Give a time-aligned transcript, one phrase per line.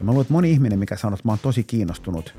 [0.00, 2.34] Ja mä luulen, että moni ihminen, mikä sanoo, että mä oon tosi kiinnostunut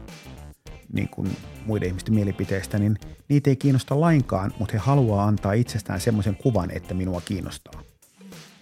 [0.93, 2.97] niin kuin muiden ihmisten mielipiteistä, niin
[3.29, 7.83] niitä ei kiinnosta lainkaan, mutta he haluaa antaa itsestään semmoisen kuvan, että minua kiinnostaa.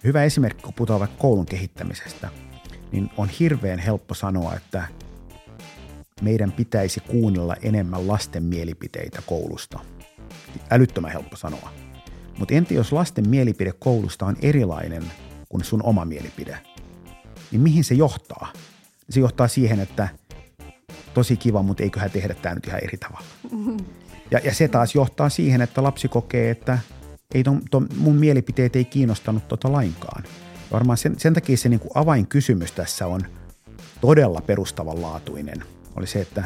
[0.04, 2.28] Hyvä esimerkki, kun puhutaan vaikka koulun kehittämisestä,
[2.92, 4.88] niin on hirveän helppo sanoa, että
[6.22, 9.80] meidän pitäisi kuunnella enemmän lasten mielipiteitä koulusta.
[10.70, 11.72] Älyttömän helppo sanoa.
[12.38, 15.04] Mutta entä jos lasten mielipide koulusta on erilainen
[15.48, 16.58] kuin sun oma mielipide?
[17.50, 18.52] Niin mihin se johtaa?
[19.10, 20.08] Se johtaa siihen, että
[21.14, 23.26] tosi kiva, mutta eiköhän tehdä tämä nyt ihan eri tavalla.
[24.30, 26.78] Ja, ja se taas johtaa siihen, että lapsi kokee, että
[27.34, 30.24] ei ton, ton, mun mielipiteet ei kiinnostanut tota lainkaan.
[30.72, 33.20] Varmaan sen, sen takia se niin kuin avainkysymys tässä on
[34.00, 35.64] todella perustavanlaatuinen.
[35.96, 36.44] Oli se, että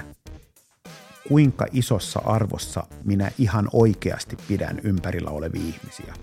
[1.28, 6.14] kuinka isossa arvossa minä ihan oikeasti pidän ympärillä olevia ihmisiä.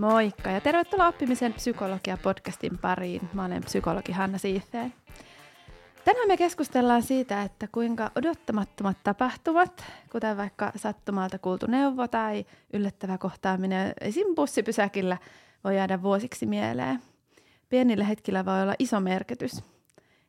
[0.00, 3.28] Moikka ja tervetuloa oppimisen psykologia podcastin pariin.
[3.32, 4.94] Mä olen psykologi Hanna Siitheen.
[6.04, 13.18] Tänään me keskustellaan siitä, että kuinka odottamattomat tapahtumat, kuten vaikka sattumalta kuultu neuvo tai yllättävä
[13.18, 14.34] kohtaaminen esim.
[14.34, 15.18] bussipysäkillä,
[15.64, 17.02] voi jäädä vuosiksi mieleen.
[17.68, 19.64] Pienillä hetkillä voi olla iso merkitys.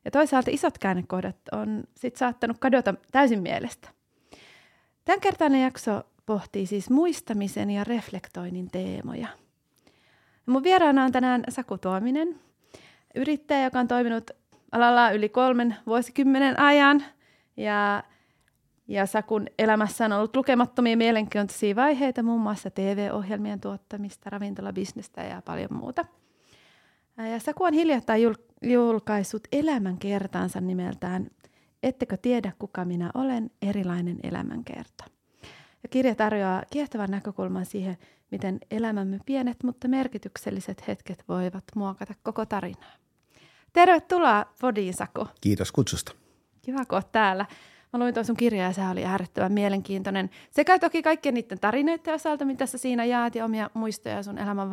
[0.04, 3.88] Ja toisaalta isot käännekohdat on sit saattanut kadota täysin mielestä.
[5.04, 9.28] Tämänkertainen jakso pohtii siis muistamisen ja reflektoinnin teemoja–
[10.46, 12.40] Mun vieraana on tänään Saku Tuominen,
[13.14, 14.30] yrittäjä, joka on toiminut
[14.72, 17.04] alalla yli kolmen vuosikymmenen ajan.
[17.56, 18.04] Ja,
[18.88, 25.74] ja Sakun elämässä on ollut lukemattomia mielenkiintoisia vaiheita, muun muassa TV-ohjelmien tuottamista, ravintolabisnestä ja paljon
[25.74, 26.04] muuta.
[27.32, 31.30] Ja Saku on hiljattain jul- julkaissut elämänkertansa nimeltään
[31.82, 35.04] Ettekö tiedä, kuka minä olen, erilainen elämänkerta.
[35.82, 37.98] Ja kirja tarjoaa kiehtovan näkökulman siihen,
[38.32, 42.92] miten elämämme pienet, mutta merkitykselliset hetket voivat muokata koko tarinaa.
[43.72, 45.26] Tervetuloa Podiin, Saku.
[45.40, 46.12] Kiitos kutsusta.
[46.62, 47.46] Kiva, kun olet täällä.
[47.92, 50.30] Mä luin tuon sun kirjaa ja se oli äärettömän mielenkiintoinen.
[50.50, 54.70] Sekä toki kaikkien niiden tarinoiden osalta, mitä sä siinä jaat ja omia muistoja sun elämän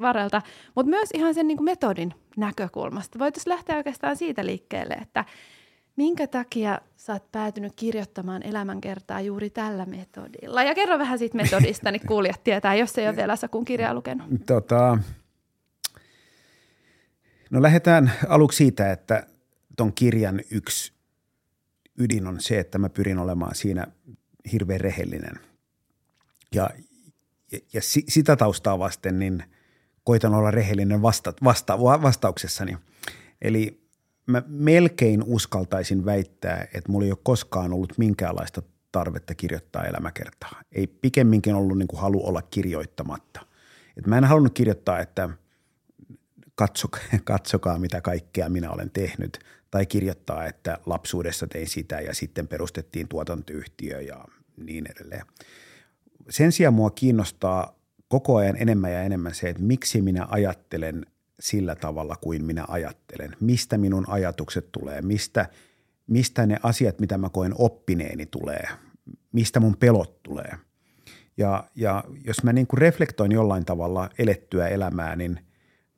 [0.00, 0.42] varrelta,
[0.74, 3.18] mutta myös ihan sen niin kuin metodin näkökulmasta.
[3.18, 5.24] Voitaisiin lähteä oikeastaan siitä liikkeelle, että
[5.96, 10.62] Minkä takia sä oot päätynyt kirjoittamaan elämänkertaa juuri tällä metodilla?
[10.62, 14.26] Ja kerro vähän siitä metodista, niin kuulijat tietää, jos ei ole vielä Sakun kirjaa lukenut.
[14.46, 14.98] Tota,
[17.50, 19.26] no lähdetään aluksi siitä, että
[19.76, 20.92] ton kirjan yksi
[21.98, 23.86] ydin on se, että mä pyrin olemaan siinä
[24.52, 25.40] hirveän rehellinen.
[26.54, 26.70] Ja,
[27.52, 29.44] ja, ja sitä taustaa vasten niin
[30.04, 32.78] koitan olla rehellinen vasta, vasta, vastauksessani.
[33.42, 33.81] Eli
[34.32, 38.62] mä melkein uskaltaisin väittää, että mulla ei ole koskaan ollut minkäänlaista
[38.92, 40.62] tarvetta kirjoittaa elämäkertaa.
[40.72, 43.40] Ei pikemminkin ollut niin kuin halu olla kirjoittamatta.
[43.96, 45.30] Et mä en halunnut kirjoittaa, että
[46.54, 49.38] katsokaa, katsokaa mitä kaikkea minä olen tehnyt,
[49.70, 54.24] tai kirjoittaa, että lapsuudessa tein sitä ja sitten perustettiin tuotantoyhtiö ja
[54.56, 55.26] niin edelleen.
[56.30, 57.78] Sen sijaan mua kiinnostaa
[58.08, 61.06] koko ajan enemmän ja enemmän se, että miksi minä ajattelen
[61.42, 63.36] sillä tavalla kuin minä ajattelen.
[63.40, 65.48] Mistä minun ajatukset tulee, mistä,
[66.06, 68.68] mistä ne asiat, mitä mä koen oppineeni tulee,
[69.32, 70.52] mistä mun pelot tulee.
[71.36, 75.40] Ja, ja jos mä niin kuin reflektoin jollain tavalla elettyä elämää, niin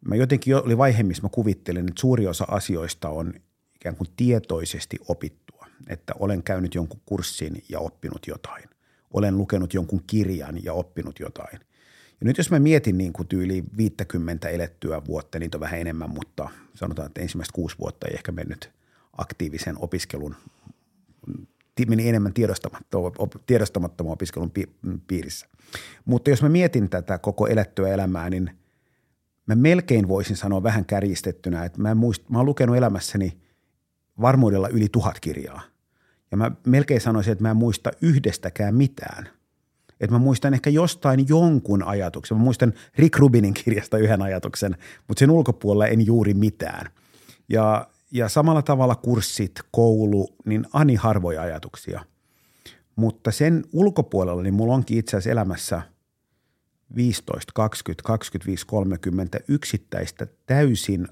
[0.08, 3.34] mä jotenkin oli vaihe, missä mä kuvittelin, että suuri osa asioista on
[3.74, 5.66] ikään kuin tietoisesti opittua.
[5.88, 8.64] Että olen käynyt jonkun kurssin ja oppinut jotain.
[9.10, 11.60] Olen lukenut jonkun kirjan ja oppinut jotain–
[12.20, 16.10] ja nyt jos mä mietin niin kuin tyyli 50 elettyä vuotta, niin on vähän enemmän,
[16.10, 18.70] mutta sanotaan, että ensimmäistä kuusi vuotta ei ehkä mennyt
[19.18, 20.36] aktiivisen opiskelun,
[21.88, 22.32] meni enemmän
[23.46, 24.52] tiedostamattoman opiskelun
[25.06, 25.46] piirissä.
[26.04, 28.50] Mutta jos mä mietin tätä koko elettyä elämää, niin
[29.46, 33.38] mä melkein voisin sanoa vähän kärjistettynä, että mä, muist, mä oon lukenut elämässäni
[34.20, 35.62] varmuudella yli tuhat kirjaa.
[36.30, 39.28] Ja mä melkein sanoisin, että mä en muista yhdestäkään mitään–
[40.00, 42.36] että mä muistan ehkä jostain jonkun ajatuksen.
[42.36, 44.76] Mä muistan Rick Rubinin kirjasta yhden ajatuksen,
[45.08, 46.86] mutta sen ulkopuolella en juuri mitään.
[47.48, 52.04] Ja, ja samalla tavalla kurssit, koulu, niin ani harvoja ajatuksia.
[52.96, 55.82] Mutta sen ulkopuolella niin mulla onkin itse asiassa elämässä
[56.96, 61.08] 15, 20, 25, 30 yksittäistä täysin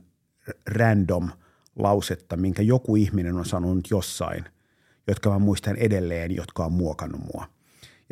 [0.67, 1.31] random
[1.77, 4.45] lausetta, minkä joku ihminen on sanonut jossain,
[5.07, 7.47] jotka mä muistan edelleen, jotka on muokannut mua–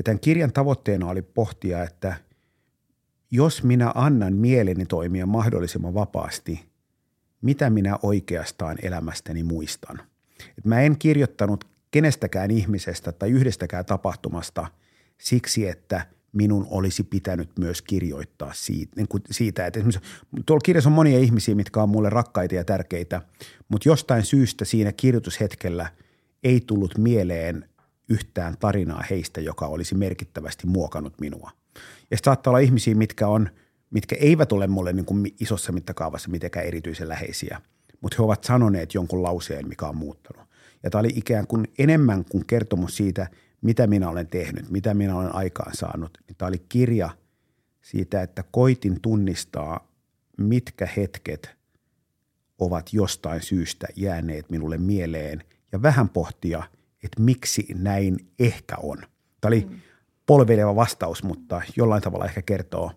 [0.01, 2.15] ja tämän kirjan tavoitteena oli pohtia, että
[3.31, 6.65] jos minä annan mieleni toimia mahdollisimman vapaasti,
[7.43, 10.01] mitä minä oikeastaan elämästäni muistan.
[10.59, 14.67] Et mä en kirjoittanut kenestäkään ihmisestä tai yhdestäkään tapahtumasta
[15.19, 19.81] siksi, että minun olisi pitänyt myös kirjoittaa siitä, niin kuin siitä että
[20.47, 23.23] tuolla kirjassa on monia ihmisiä, mitkä on mulle rakkaita ja tärkeitä,
[23.69, 25.91] mutta jostain syystä siinä kirjoitushetkellä
[26.45, 27.70] ei tullut mieleen
[28.11, 31.51] yhtään tarinaa heistä, joka olisi merkittävästi muokannut minua.
[32.11, 33.51] Ja saattaa olla ihmisiä, mitkä, on,
[33.91, 37.61] mitkä eivät ole mulle niin kuin isossa mittakaavassa mitenkään erityisen läheisiä,
[38.01, 40.49] mutta he ovat sanoneet jonkun lauseen, mikä on muuttanut.
[40.83, 43.27] Ja tämä oli ikään kuin enemmän kuin kertomus siitä,
[43.63, 46.19] mitä minä olen tehnyt, mitä minä olen aikaan saanut.
[46.29, 47.11] Niin tämä oli kirja
[47.83, 49.89] siitä, että koitin tunnistaa,
[50.37, 51.57] mitkä hetket
[52.59, 56.63] ovat jostain syystä jääneet minulle mieleen ja vähän pohtia,
[57.05, 58.99] että miksi näin ehkä on.
[59.41, 59.81] Tämä oli mm.
[60.27, 62.93] polveileva vastaus, mutta jollain tavalla ehkä kertoo,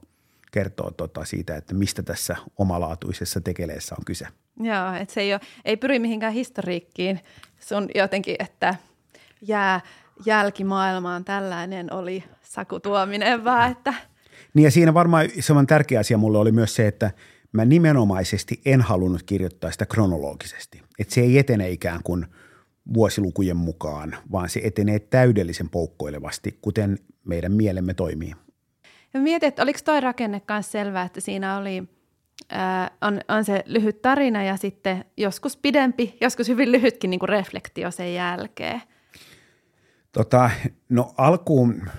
[0.51, 4.27] kertoo tota siitä, että mistä tässä omalaatuisessa tekeleessä on kyse.
[4.59, 7.19] Joo, että se ei, ole, ei pyri mihinkään historiikkiin.
[7.59, 8.75] Se on jotenkin, että
[9.41, 9.81] jää
[10.25, 13.93] jälkimaailmaan tällainen oli Saku Tuominen vaan, että–
[14.53, 17.11] niin ja siinä varmaan semmoinen tärkeä asia mulle oli myös se, että
[17.51, 20.81] mä nimenomaisesti en halunnut kirjoittaa sitä kronologisesti.
[20.99, 22.25] Että se ei etene ikään kuin
[22.93, 28.33] vuosilukujen mukaan, vaan se etenee täydellisen poukkoilevasti, kuten meidän mielemme toimii.
[29.13, 31.83] Ja mietin, että oliko toi rakenne myös selvää, että siinä oli
[32.49, 37.29] ää, on, on se lyhyt tarina ja sitten joskus pidempi, joskus hyvin lyhytkin niin kuin
[37.29, 38.81] reflektio sen jälkeen.
[40.11, 40.49] Tota,
[40.89, 41.89] no alkuun,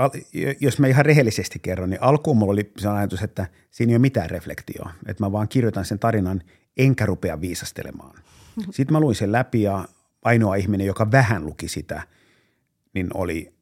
[0.00, 0.10] al,
[0.60, 4.00] jos mä ihan rehellisesti kerron, niin alkuun mulla oli se ajatus, että siinä ei ole
[4.00, 4.92] mitään reflektioa.
[5.06, 6.42] Että mä vaan kirjoitan sen tarinan,
[6.76, 8.16] enkä rupea viisastelemaan.
[8.70, 9.88] Sitten mä luin sen läpi ja
[10.22, 12.02] ainoa ihminen, joka vähän luki sitä,
[12.94, 13.52] niin oli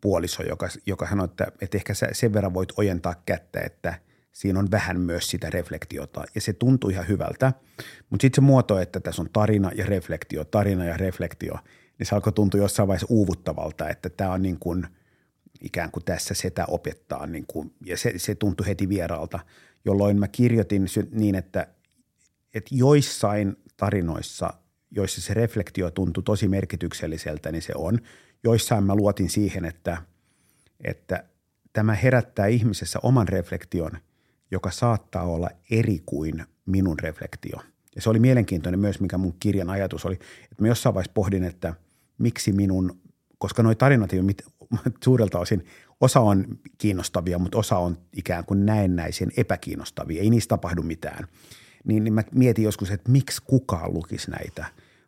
[0.00, 3.94] puoliso, joka, joka sanoi, että, että ehkä sä sen verran voit ojentaa kättä, että
[4.32, 6.24] siinä on vähän myös sitä reflektiota.
[6.34, 7.52] Ja se tuntui ihan hyvältä.
[8.10, 11.58] Mutta sitten se muoto, että tässä on tarina ja reflektio, tarina ja reflektio,
[11.98, 14.86] niin se alkoi tuntua jossain vaiheessa uuvuttavalta, että tämä on niin kuin
[15.60, 19.38] ikään kuin tässä sitä opettaa niin kuin, ja se, se tuntui heti vieraalta,
[19.84, 21.66] jolloin mä kirjoitin niin, että,
[22.54, 24.54] että joissain tarinoissa,
[24.90, 27.98] joissa se reflektio tuntui tosi merkitykselliseltä, niin se on.
[28.44, 30.02] Joissain mä luotin siihen, että,
[30.84, 31.24] että
[31.72, 33.90] tämä herättää ihmisessä oman reflektion,
[34.50, 37.58] joka saattaa olla eri kuin minun reflektio.
[37.94, 41.44] Ja se oli mielenkiintoinen myös, mikä mun kirjan ajatus oli, että mä jossain vaiheessa pohdin,
[41.44, 41.74] että–
[42.18, 43.00] miksi minun,
[43.38, 44.26] koska nuo tarinat ei ole
[45.04, 45.64] suurelta osin,
[46.00, 46.46] osa on
[46.78, 51.26] kiinnostavia, mutta osa on ikään kuin näennäisen epäkiinnostavia, ei niistä tapahdu mitään.
[51.84, 54.64] Niin, niin mä mietin joskus, että miksi kukaan lukisi näitä.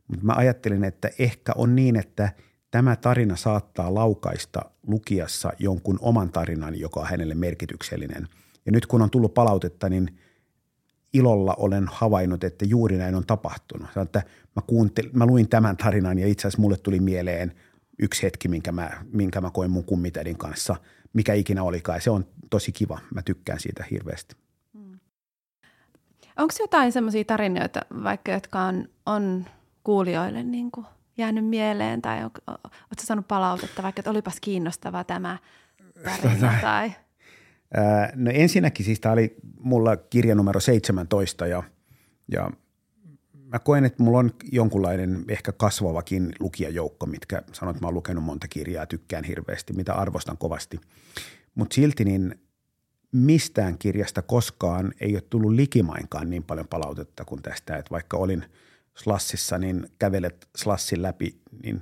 [0.08, 2.32] Mutta mä ajattelin, että ehkä on niin, että
[2.70, 8.28] tämä tarina saattaa laukaista lukiassa jonkun oman tarinan, joka on hänelle merkityksellinen.
[8.66, 10.08] Ja nyt kun on tullut palautetta, niin–
[11.12, 13.88] ilolla olen havainnut, että juuri näin on tapahtunut.
[13.94, 14.22] Sanoin, että
[14.56, 17.52] mä, kuuntel, mä luin tämän tarinan ja itse asiassa mulle tuli mieleen
[17.98, 20.76] yksi hetki, minkä mä, minkä mä koin mun kummitädin kanssa,
[21.12, 22.00] mikä ikinä olikaan.
[22.00, 22.98] Se on tosi kiva.
[23.14, 24.36] Mä tykkään siitä hirveästi.
[26.36, 29.46] Onko jotain semmoisia tarinoita, vaikka jotka on, on
[29.84, 30.86] kuulijoille niin kuin
[31.16, 35.38] jäänyt mieleen tai oletko saanut palautetta, vaikka että olipas kiinnostava tämä
[36.04, 36.92] tarina tai–
[38.14, 41.62] No ensinnäkin siis tämä oli mulla kirja numero 17 ja,
[42.32, 42.50] ja
[43.52, 48.24] mä koen, että mulla on jonkunlainen ehkä kasvavakin lukijajoukko, mitkä sanoo, että mä oon lukenut
[48.24, 50.80] monta kirjaa, tykkään hirveästi, mitä arvostan kovasti.
[51.54, 52.40] Mutta silti niin
[53.12, 58.44] mistään kirjasta koskaan ei ole tullut likimainkaan niin paljon palautetta kuin tästä, että vaikka olin
[58.94, 61.80] Slassissa, niin kävelet Slassin läpi, niin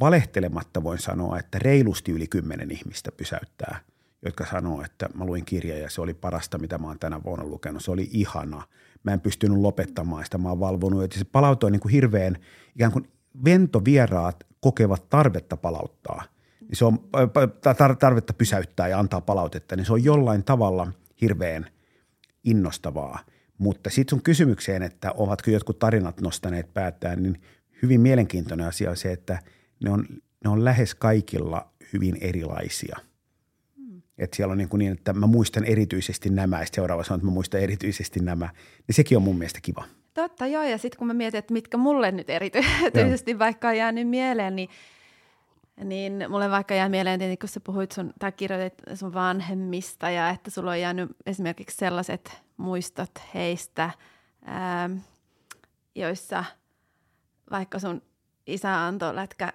[0.00, 3.80] valehtelematta voin sanoa, että reilusti yli kymmenen ihmistä pysäyttää–
[4.24, 7.44] jotka sanoo, että mä luin kirjaa ja se oli parasta, mitä mä oon tänä vuonna
[7.44, 7.84] lukenut.
[7.84, 8.62] Se oli ihana.
[9.04, 11.02] Mä en pystynyt lopettamaan sitä, mä oon valvonut.
[11.02, 12.38] Ja se palautoi niin kuin hirveän,
[12.74, 13.08] ikään kuin
[13.44, 16.22] ventovieraat kokevat tarvetta palauttaa.
[16.60, 16.98] Niin se on
[17.98, 21.66] tarvetta pysäyttää ja antaa palautetta, niin se on jollain tavalla hirveän
[22.44, 23.18] innostavaa.
[23.58, 27.42] Mutta sitten sun kysymykseen, että ovatko jotkut tarinat nostaneet päätään, niin
[27.82, 29.38] hyvin mielenkiintoinen asia on se, että
[29.84, 30.06] ne on,
[30.44, 32.98] ne on lähes kaikilla hyvin erilaisia–
[34.18, 37.26] että siellä on niin, kuin niin, että mä muistan erityisesti nämä ja seuraava sanoo, että
[37.26, 38.48] mä muistan erityisesti nämä.
[38.88, 39.84] Niin sekin on mun mielestä kiva.
[40.14, 43.38] Totta joo ja sitten kun mä mietin, että mitkä mulle nyt erityisesti joo.
[43.38, 44.68] vaikka on jäänyt mieleen, niin
[45.84, 50.30] niin mulle vaikka jää mieleen tietenkin, kun sä puhuit sun, tai kirjoitit sun vanhemmista ja
[50.30, 53.90] että sulla on jäänyt esimerkiksi sellaiset muistot heistä,
[54.44, 54.90] ää,
[55.94, 56.44] joissa
[57.50, 58.02] vaikka sun
[58.46, 59.52] isä antoi lätkä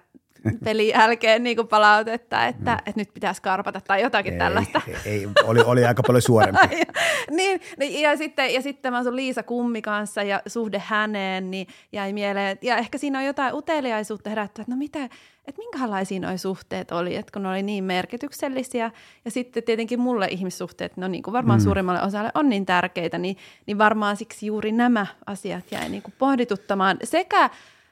[0.64, 2.78] pelin jälkeen niin palautetta, että, mm.
[2.78, 4.80] että nyt pitäisi karpata tai jotakin ei, tällaista.
[5.04, 6.60] Ei, oli, oli aika paljon suorempi.
[7.30, 11.66] niin, niin, ja sitten, ja sitten mä sun Liisa Kummi kanssa ja suhde häneen, niin
[11.92, 16.36] jäi mieleen, ja ehkä siinä on jotain uteliaisuutta herättää, että no mitä, että minkälaisia nuo
[16.36, 18.90] suhteet oli, että kun ne oli niin merkityksellisiä,
[19.24, 21.64] ja sitten tietenkin mulle ihmissuhteet, no niin kuin varmaan mm.
[21.64, 26.14] suurimmalle osalle on niin tärkeitä, niin, niin varmaan siksi juuri nämä asiat jäi niin kuin
[26.18, 27.50] pohdituttamaan sekä,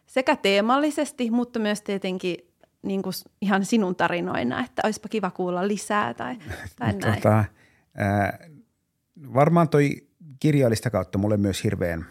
[0.09, 2.37] sekä teemallisesti, mutta myös tietenkin
[2.83, 6.37] niin kuin ihan sinun tarinoina, että olisipa kiva kuulla lisää tai,
[6.79, 7.15] tai näin.
[7.15, 7.45] Tota,
[7.95, 8.39] ää,
[9.35, 10.09] varmaan toi
[10.41, 12.07] kirjallista kautta mulle myös hirveän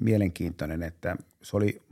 [0.00, 1.82] mielenkiintoinen, että se oli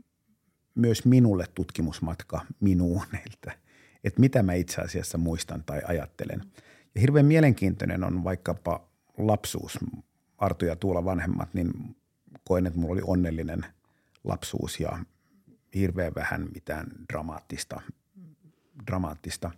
[0.74, 3.52] myös minulle tutkimusmatka minuun, että,
[4.04, 6.42] että mitä mä itse asiassa muistan tai ajattelen.
[6.94, 9.78] Ja hirveän mielenkiintoinen on vaikkapa lapsuus.
[10.38, 11.96] Artu ja Tuula vanhemmat, niin
[12.44, 13.64] koen, että mulla oli onnellinen
[14.24, 14.98] lapsuus ja
[15.74, 17.80] hirveän vähän mitään dramaattista.
[18.86, 19.50] dramaattista.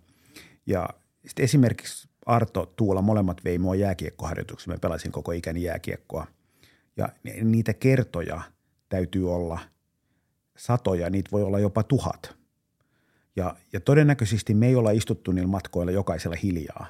[0.65, 0.89] Ja
[1.25, 4.75] sitten esimerkiksi Arto, Tuula, molemmat vei mua jääkiekkoharjoitukseen.
[4.75, 6.27] Mä pelasin koko ikäni jääkiekkoa.
[6.97, 7.09] Ja
[7.43, 8.41] niitä kertoja
[8.89, 9.59] täytyy olla–
[10.57, 12.35] satoja, niitä voi olla jopa tuhat.
[13.35, 16.87] Ja, ja todennäköisesti me ei olla istuttu niillä matkoilla jokaisella hiljaa,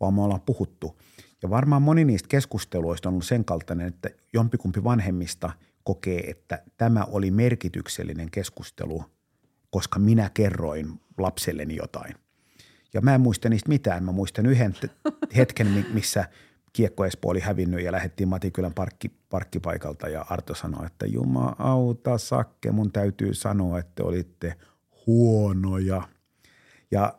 [0.00, 1.00] vaan me ollaan puhuttu.
[1.42, 5.50] Ja varmaan moni niistä keskusteluista on ollut sen kaltainen, että jompikumpi vanhemmista
[5.84, 9.04] kokee, että tämä oli merkityksellinen keskustelu,
[9.70, 12.14] koska minä kerroin lapselleni jotain.
[12.94, 14.04] Ja mä en muista niistä mitään.
[14.04, 14.74] Mä muistan yhden
[15.36, 16.28] hetken, missä
[16.72, 22.18] Kiekko Espoo oli hävinnyt ja lähdettiin Matikylän parkki, parkkipaikalta ja Arto sanoi, että Juma auta
[22.18, 24.54] Sakke, mun täytyy sanoa, että olitte
[25.06, 26.08] huonoja.
[26.90, 27.18] Ja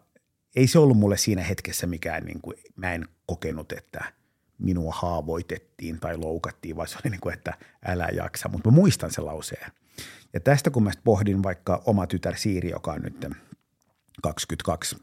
[0.55, 4.13] ei se ollut mulle siinä hetkessä mikään, niin kuin, mä en kokenut, että
[4.57, 7.53] minua haavoitettiin tai loukattiin, vaan se oli niin kuin, että
[7.85, 9.71] älä jaksa, mutta mä muistan sen lauseen.
[10.33, 13.25] Ja tästä kun mä pohdin vaikka oma tytär Siiri, joka on nyt
[14.23, 14.97] 22,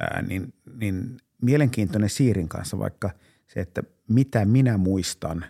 [0.00, 3.10] ää, niin, niin mielenkiintoinen Siirin kanssa, vaikka–
[3.54, 5.44] se, että mitä minä muistan,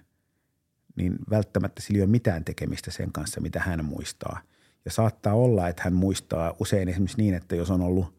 [0.97, 4.41] niin välttämättä sillä ei ole mitään tekemistä sen kanssa, mitä hän muistaa.
[4.85, 8.15] Ja saattaa olla, että hän muistaa usein esimerkiksi niin, että jos on ollut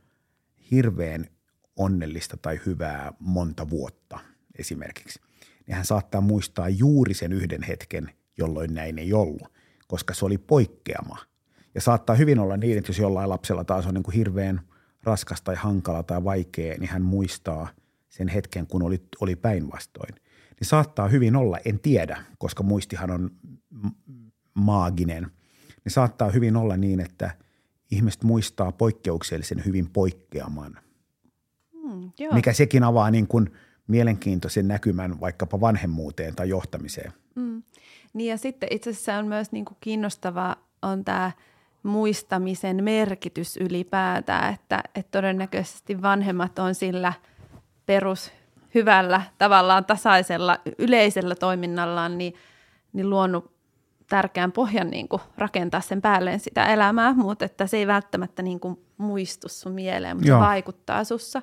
[0.72, 1.26] hirveän
[1.76, 4.20] onnellista tai hyvää monta vuotta
[4.62, 5.20] esimerkiksi,
[5.68, 9.48] niin hän saattaa muistaa juuri sen yhden hetken, jolloin näin ei ollut,
[9.88, 11.18] koska se oli poikkeama.
[11.76, 14.62] Ja saattaa hyvin olla niin, että jos jollain lapsella taas on niin kuin hirveän
[15.04, 17.68] raskas tai hankala tai vaikea, niin hän muistaa–
[18.12, 20.16] sen hetken, kun oli, oli päinvastoin.
[20.60, 23.32] Niin saattaa hyvin olla, en tiedä, koska muistihan on
[24.54, 25.24] maaginen,
[25.84, 27.32] niin saattaa hyvin olla niin, että
[27.92, 30.78] ihmiset muistaa poikkeuksellisen hyvin poikkeaman.
[31.74, 32.34] Mm, joo.
[32.34, 33.50] Mikä sekin avaa niin kuin
[33.88, 37.14] mielenkiintoisen näkymän vaikkapa vanhemmuuteen tai johtamiseen.
[37.36, 37.64] Mm.
[38.14, 41.32] Niin ja sitten itse asiassa on myös niin kuin kiinnostavaa on tämä
[41.84, 47.14] muistamisen merkitys ylipäätään, että, että todennäköisesti vanhemmat on sillä–
[47.86, 48.32] perus
[48.76, 52.34] hyvällä tavallaan tasaisella yleisellä toiminnallaan niin,
[52.94, 53.52] niin luonut
[54.10, 58.60] tärkeän pohjan niin kuin rakentaa sen päälleen sitä elämää, mutta että se ei välttämättä niin
[58.60, 60.40] kuin muistu sun mieleen, mutta Joo.
[60.40, 61.42] se vaikuttaa sussa.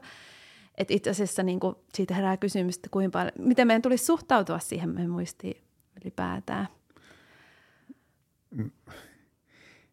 [0.79, 4.59] Et itse asiassa niin kuin siitä herää kysymys, että kuinka paljon, miten meidän tulisi suhtautua
[4.59, 5.63] siihen meidän muistiin
[6.01, 6.69] ylipäätään.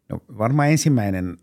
[0.08, 1.36] No varmaan ensimmäinen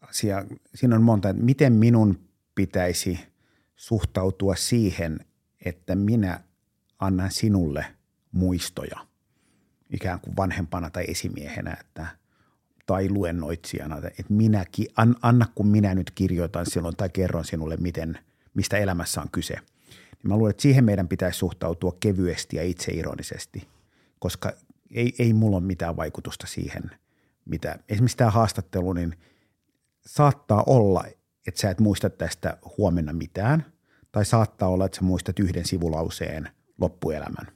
[0.00, 3.18] asia, siinä on monta, että miten minun pitäisi
[3.76, 5.20] suhtautua siihen,
[5.64, 6.40] että minä
[6.98, 7.84] annan sinulle
[8.32, 9.06] muistoja
[9.90, 12.06] ikään kuin vanhempana tai esimiehenä että,
[12.90, 18.18] tai luennoitsijana, että minäkin, an, anna kun minä nyt kirjoitan silloin tai kerron sinulle, miten,
[18.54, 19.54] mistä elämässä on kyse.
[19.54, 23.68] Niin mä luulen, että siihen meidän pitäisi suhtautua kevyesti ja itseironisesti,
[24.18, 24.52] koska
[24.94, 26.90] ei, ei mulla ole mitään vaikutusta siihen,
[27.44, 29.16] mitä esimerkiksi tämä haastattelu, niin
[30.06, 31.04] saattaa olla,
[31.46, 33.64] että sä et muista tästä huomenna mitään,
[34.12, 36.48] tai saattaa olla, että sä muistat yhden sivulauseen
[36.80, 37.46] loppuelämän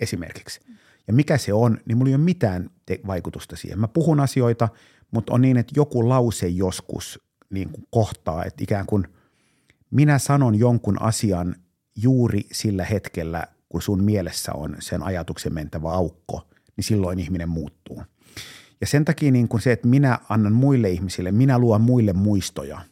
[0.00, 0.60] esimerkiksi.
[1.06, 3.78] Ja mikä se on, niin mulla ei ole mitään te- vaikutusta siihen.
[3.80, 4.68] Mä puhun asioita,
[5.10, 9.06] mutta on niin, että joku lause joskus niin kuin kohtaa, että ikään kuin
[9.90, 11.56] minä sanon jonkun asian
[11.96, 18.02] juuri sillä hetkellä, kun sun mielessä on sen ajatuksen mentävä aukko, niin silloin ihminen muuttuu.
[18.80, 22.80] Ja sen takia niin kuin se, että minä annan muille ihmisille, minä luon muille muistoja–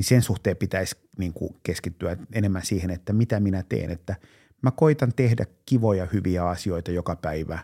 [0.00, 4.16] niin sen suhteen pitäisi niin kuin keskittyä enemmän siihen, että mitä minä teen, että
[4.62, 7.58] mä koitan tehdä kivoja, hyviä asioita joka päivä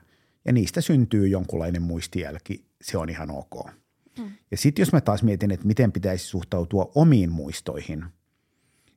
[0.44, 3.70] ja niistä syntyy jonkunlainen muistijälki, se on ihan ok.
[4.18, 4.30] Mm.
[4.50, 8.04] Ja sitten jos mä taas mietin, että miten pitäisi suhtautua omiin muistoihin,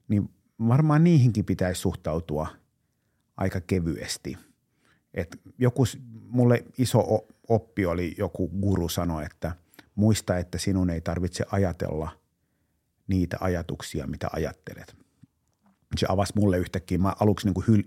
[0.08, 0.30] niin
[0.68, 2.48] varmaan niihinkin pitäisi suhtautua
[3.38, 4.38] aika kevyesti.
[5.14, 5.84] Et joku,
[6.28, 9.52] mulle iso oppi oli, joku guru sanoi, että
[9.96, 12.12] muista, että sinun ei tarvitse ajatella
[13.08, 14.96] niitä ajatuksia, mitä ajattelet.
[15.98, 17.84] Se avasi mulle yhtäkkiä, mä aluksi niin kuin hyl,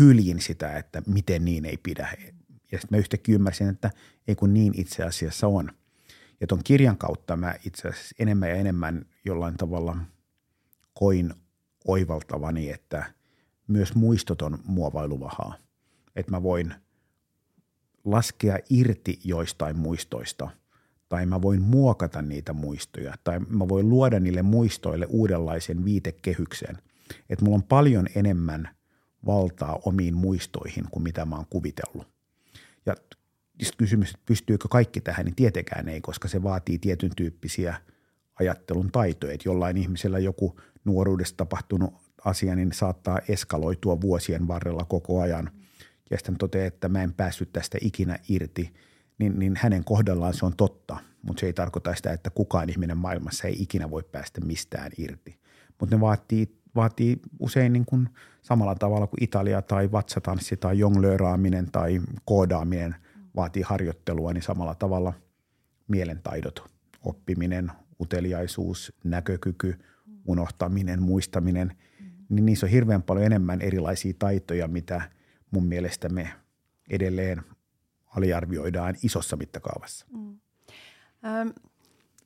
[0.00, 2.08] hyljin sitä, että miten niin ei pidä.
[2.72, 3.90] Ja sitten mä yhtäkkiä ymmärsin, että
[4.28, 5.70] ei kun niin itse asiassa on.
[6.40, 9.96] Ja ton kirjan kautta mä itse asiassa enemmän ja enemmän jollain tavalla
[10.94, 11.34] koin
[11.86, 13.12] oivaltavani, että
[13.66, 15.54] myös muistot on muovailuvahaa.
[16.16, 16.74] Että mä voin
[18.04, 20.48] laskea irti joistain muistoista–
[21.14, 26.78] tai mä voin muokata niitä muistoja tai mä voin luoda niille muistoille uudenlaisen viitekehyksen.
[27.30, 28.68] Että mulla on paljon enemmän
[29.26, 32.06] valtaa omiin muistoihin kuin mitä mä oon kuvitellut.
[32.86, 32.94] Ja
[33.76, 37.76] kysymys, että pystyykö kaikki tähän, niin tietenkään ei, koska se vaatii tietyn tyyppisiä
[38.40, 39.32] ajattelun taitoja.
[39.32, 41.94] Että jollain ihmisellä joku nuoruudessa tapahtunut
[42.24, 45.50] asia, niin saattaa eskaloitua vuosien varrella koko ajan.
[46.10, 48.72] Ja sitten toteaa, että mä en päässyt tästä ikinä irti–
[49.18, 52.96] niin, niin hänen kohdallaan se on totta, mutta se ei tarkoita sitä, että kukaan ihminen
[52.96, 55.38] maailmassa ei ikinä voi päästä mistään irti.
[55.80, 58.08] Mutta ne vaatii, vaatii usein niin kuin
[58.42, 62.96] samalla tavalla kuin Italia tai vatsatanssi tai jonglööraaminen tai koodaaminen
[63.36, 65.12] vaatii harjoittelua, niin samalla tavalla
[65.88, 66.70] mielentaidot,
[67.04, 69.78] oppiminen, uteliaisuus, näkökyky,
[70.26, 71.76] unohtaminen, muistaminen,
[72.28, 75.10] niin niissä on hirveän paljon enemmän erilaisia taitoja, mitä
[75.50, 76.32] mun mielestä me
[76.90, 77.42] edelleen
[78.06, 80.06] aliarvioidaan isossa mittakaavassa.
[80.12, 80.38] Mm.
[81.24, 81.48] Ähm,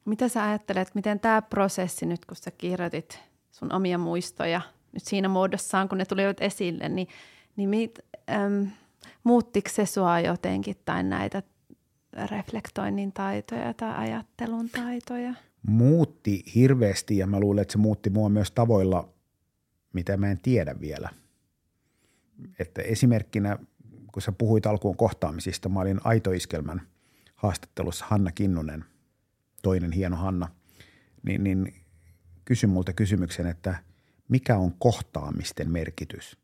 [0.04, 3.20] mitä sä ajattelet, miten tämä prosessi nyt, kun sä kirjoitit
[3.58, 4.60] sun omia muistoja
[4.92, 7.08] nyt siinä muodossaan, kun ne tulivat esille, niin,
[7.56, 7.98] niin mit,
[8.30, 8.64] ähm,
[9.24, 11.42] muuttiko se sua jotenkin tai näitä
[12.30, 15.34] reflektoinnin taitoja tai ajattelun taitoja?
[15.66, 19.08] Muutti hirveästi ja mä luulen, että se muutti mua myös tavoilla,
[19.92, 21.08] mitä mä en tiedä vielä.
[22.58, 23.58] Että esimerkkinä
[24.12, 26.82] kun sä puhuit alkuun kohtaamisista, mä olin Aitoiskelmän
[27.34, 28.84] haastattelussa Hanna Kinnunen,
[29.62, 30.48] toinen hieno Hanna,
[31.22, 31.74] niin, niin
[32.48, 33.76] kysyin multa kysymyksen, että
[34.28, 36.38] mikä on kohtaamisten merkitys?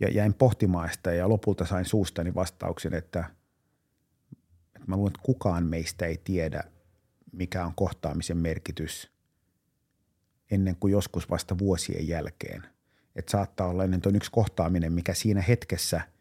[0.00, 3.24] Ja jäin pohtimaan sitä ja lopulta sain suustani vastauksen, että,
[4.76, 6.64] että mä luulen, että kukaan meistä ei tiedä,
[7.32, 9.10] mikä on kohtaamisen merkitys
[10.50, 12.62] ennen kuin joskus vasta vuosien jälkeen.
[13.16, 16.00] Että saattaa olla ennen yksi kohtaaminen, mikä siinä hetkessä–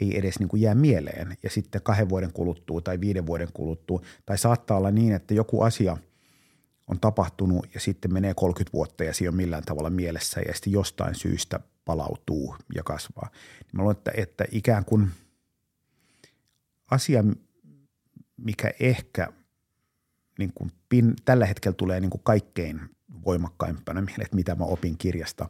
[0.00, 4.02] ei edes niin kuin jää mieleen ja sitten kahden vuoden kuluttua tai viiden vuoden kuluttua.
[4.26, 5.96] Tai saattaa olla niin, että joku asia
[6.88, 10.72] on tapahtunut ja sitten menee 30 vuotta ja se ole millään tavalla mielessä ja sitten
[10.72, 13.28] jostain syystä palautuu ja kasvaa.
[13.32, 15.10] Niin mä luulen, että, että ikään kuin
[16.90, 17.24] asia,
[18.36, 19.32] mikä ehkä
[20.38, 22.80] niin kuin pin, tällä hetkellä tulee niin kuin kaikkein
[23.24, 25.48] voimakkaimpana mieleen, että mitä mä opin kirjasta,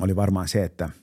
[0.00, 0.90] oli varmaan se, että–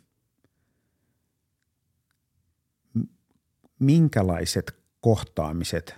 [3.83, 5.95] minkälaiset kohtaamiset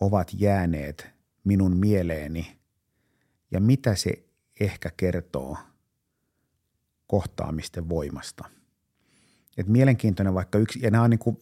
[0.00, 1.13] ovat jääneet
[1.44, 2.56] minun mieleeni
[3.50, 4.24] ja mitä se
[4.60, 5.56] ehkä kertoo
[7.06, 8.44] kohtaamisten voimasta.
[9.56, 11.40] Et mielenkiintoinen vaikka yksi, ja nämä on niin kuin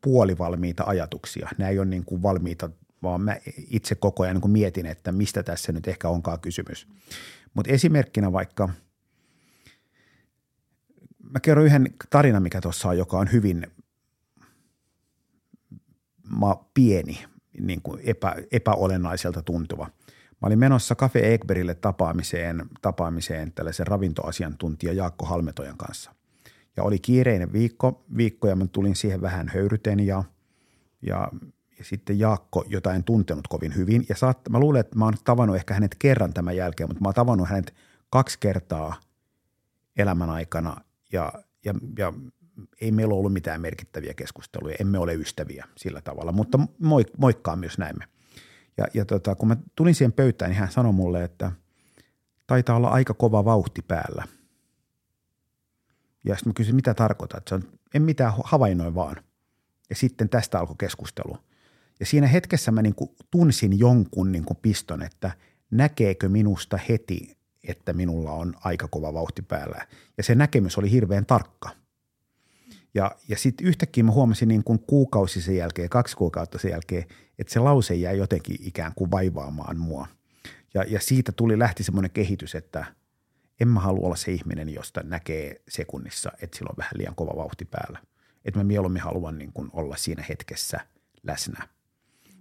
[0.00, 1.48] puolivalmiita ajatuksia.
[1.58, 2.70] Nämä ei ole niin kuin valmiita,
[3.02, 3.36] vaan mä
[3.70, 6.88] itse koko ajan niin kuin mietin, että mistä tässä nyt ehkä onkaan kysymys.
[7.54, 8.68] Mutta esimerkkinä vaikka,
[11.32, 13.66] mä kerron yhden tarinan, mikä tuossa on, joka on hyvin
[16.74, 17.24] pieni,
[17.60, 19.90] niin kuin epä, epäolennaiselta tuntuva.
[20.30, 26.14] Mä olin menossa Cafe Egberille tapaamiseen, tapaamiseen tällaisen ravintoasiantuntija Jaakko Halmetojan kanssa.
[26.76, 30.24] Ja oli kiireinen viikko, viikko ja mä tulin siihen vähän höyryten ja,
[31.02, 31.28] ja,
[31.78, 34.06] ja sitten Jaakko, jota en tuntenut kovin hyvin.
[34.08, 37.08] Ja saat, mä luulen, että mä oon tavannut ehkä hänet kerran tämän jälkeen, mutta mä
[37.08, 37.74] oon tavannut hänet
[38.10, 38.94] kaksi kertaa
[39.96, 40.76] elämän aikana
[41.12, 41.32] ja,
[41.64, 42.12] ja, ja
[42.80, 47.78] ei meillä ollut mitään merkittäviä keskusteluja, emme ole ystäviä sillä tavalla, mutta moik- moikkaa myös
[47.78, 48.04] näemme.
[48.76, 51.52] Ja, ja tota, kun mä tulin siihen pöytään, niin hän sanoi mulle, että
[52.46, 54.24] taitaa olla aika kova vauhti päällä.
[56.24, 57.48] Ja sitten mä kysyin, mitä tarkoitat?
[57.48, 57.62] Se on,
[57.94, 59.16] en mitään havainnoin vaan.
[59.90, 61.38] Ja sitten tästä alkoi keskustelu.
[62.00, 65.30] Ja siinä hetkessä mä niin kuin tunsin jonkun niin kuin piston, että
[65.70, 67.36] näkeekö minusta heti,
[67.68, 69.86] että minulla on aika kova vauhti päällä.
[70.16, 71.70] Ja se näkemys oli hirveän tarkka–
[72.98, 77.04] ja, ja sitten yhtäkkiä mä huomasin niin kuin kuukausi sen jälkeen, kaksi kuukautta sen jälkeen,
[77.38, 80.06] että se lause jäi jotenkin ikään kuin vaivaamaan mua.
[80.74, 82.84] Ja, ja siitä tuli, lähti semmoinen kehitys, että
[83.60, 87.36] en mä halua olla se ihminen, josta näkee sekunnissa, että sillä on vähän liian kova
[87.36, 87.98] vauhti päällä.
[88.44, 90.80] Että mä mieluummin haluan niin kuin olla siinä hetkessä
[91.22, 91.68] läsnä.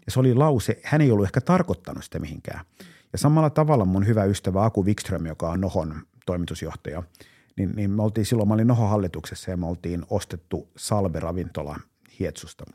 [0.05, 2.65] Ja se oli lause, hän ei ollut ehkä tarkoittanut sitä mihinkään.
[3.13, 7.03] Ja samalla tavalla mun hyvä ystävä Aku Wikström, joka on Nohon toimitusjohtaja–
[7.57, 11.79] niin, niin me oltiin silloin, mä olin Noho hallituksessa ja me oltiin ostettu Salve-ravintola
[12.19, 12.65] Hietsusta.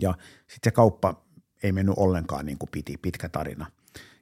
[0.00, 1.24] Ja sitten se kauppa
[1.62, 3.66] ei mennyt ollenkaan niin kuin piti, pitkä tarina.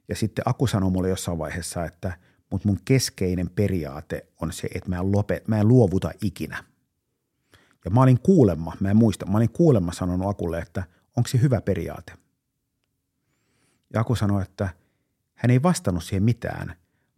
[0.07, 2.17] Ja sitten Aku sanoi mulle jossain vaiheessa, että
[2.51, 6.63] mutta mun keskeinen periaate on se, että mä en, lopet, mä en luovuta ikinä.
[7.85, 10.83] Ja mä olin kuulemma, mä en muista, mä olin kuulemma sanonut Akulle, että
[11.17, 12.13] onko se hyvä periaate.
[13.93, 14.69] Ja Aku sanoi, että
[15.33, 16.75] hän ei vastannut siihen mitään,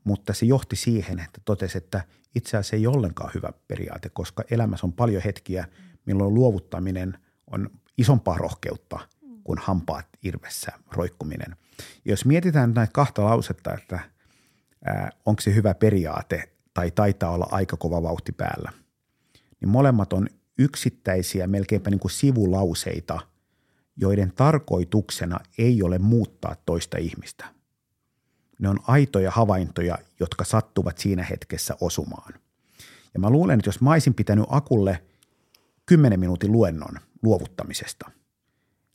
[0.07, 2.03] mutta se johti siihen, että totesi, että
[2.35, 5.67] itse asiassa ei ollenkaan hyvä periaate, koska elämässä on paljon hetkiä,
[6.05, 7.17] milloin luovuttaminen
[7.51, 8.99] on isompaa rohkeutta
[9.43, 11.55] kuin hampaat irvessä roikkuminen.
[12.05, 13.99] Ja jos mietitään näitä kahta lausetta, että
[15.25, 18.71] onko se hyvä periaate tai taitaa olla aika kova vauhti päällä,
[19.61, 23.19] niin molemmat on yksittäisiä, melkeinpä niin kuin sivulauseita,
[23.97, 27.56] joiden tarkoituksena ei ole muuttaa toista ihmistä.
[28.59, 32.33] Ne on aitoja havaintoja, jotka sattuvat siinä hetkessä osumaan.
[33.13, 35.03] Ja mä luulen, että jos mä olisin pitänyt Akulle
[35.85, 38.11] 10 minuutin luennon luovuttamisesta,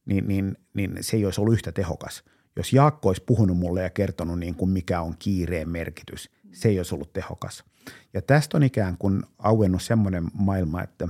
[0.07, 2.25] niin, niin, niin se ei olisi ollut yhtä tehokas.
[2.57, 6.79] Jos Jaakko olisi puhunut mulle ja kertonut niin kuin mikä on kiireen merkitys, se ei
[6.79, 7.65] olisi ollut tehokas.
[8.15, 11.09] Ja tästä on ikään kuin auennut semmoinen maailma, että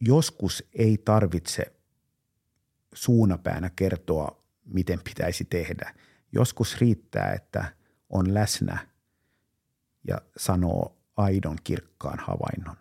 [0.00, 1.72] joskus ei tarvitse
[2.94, 5.94] suunapäänä kertoa, miten pitäisi tehdä.
[6.32, 7.64] Joskus riittää, että
[8.10, 8.86] on läsnä
[10.04, 12.76] ja sanoo aidon kirkkaan havainnon.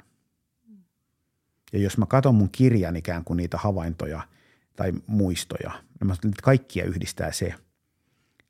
[1.73, 4.27] Ja jos mä katson mun kirjan ikään kuin niitä havaintoja
[4.75, 7.53] tai muistoja, niin mä sanon, että kaikkia yhdistää se,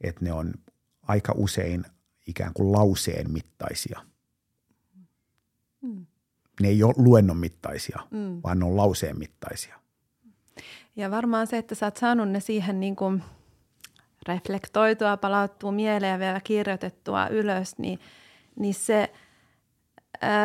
[0.02, 0.54] että ne on
[1.02, 1.86] aika usein
[2.28, 4.02] ikään kuin lauseen mittaisia.
[5.82, 6.06] Mm.
[6.62, 8.42] Ne ei ole luennon mittaisia, mm.
[8.44, 9.80] vaan ne on lauseen mittaisia.
[10.96, 13.24] Ja varmaan se, että sä oot saanut ne siihen niin kuin
[14.28, 18.00] reflektoitua, palauttua mieleen ja vielä kirjoitettua ylös, niin,
[18.60, 19.12] niin se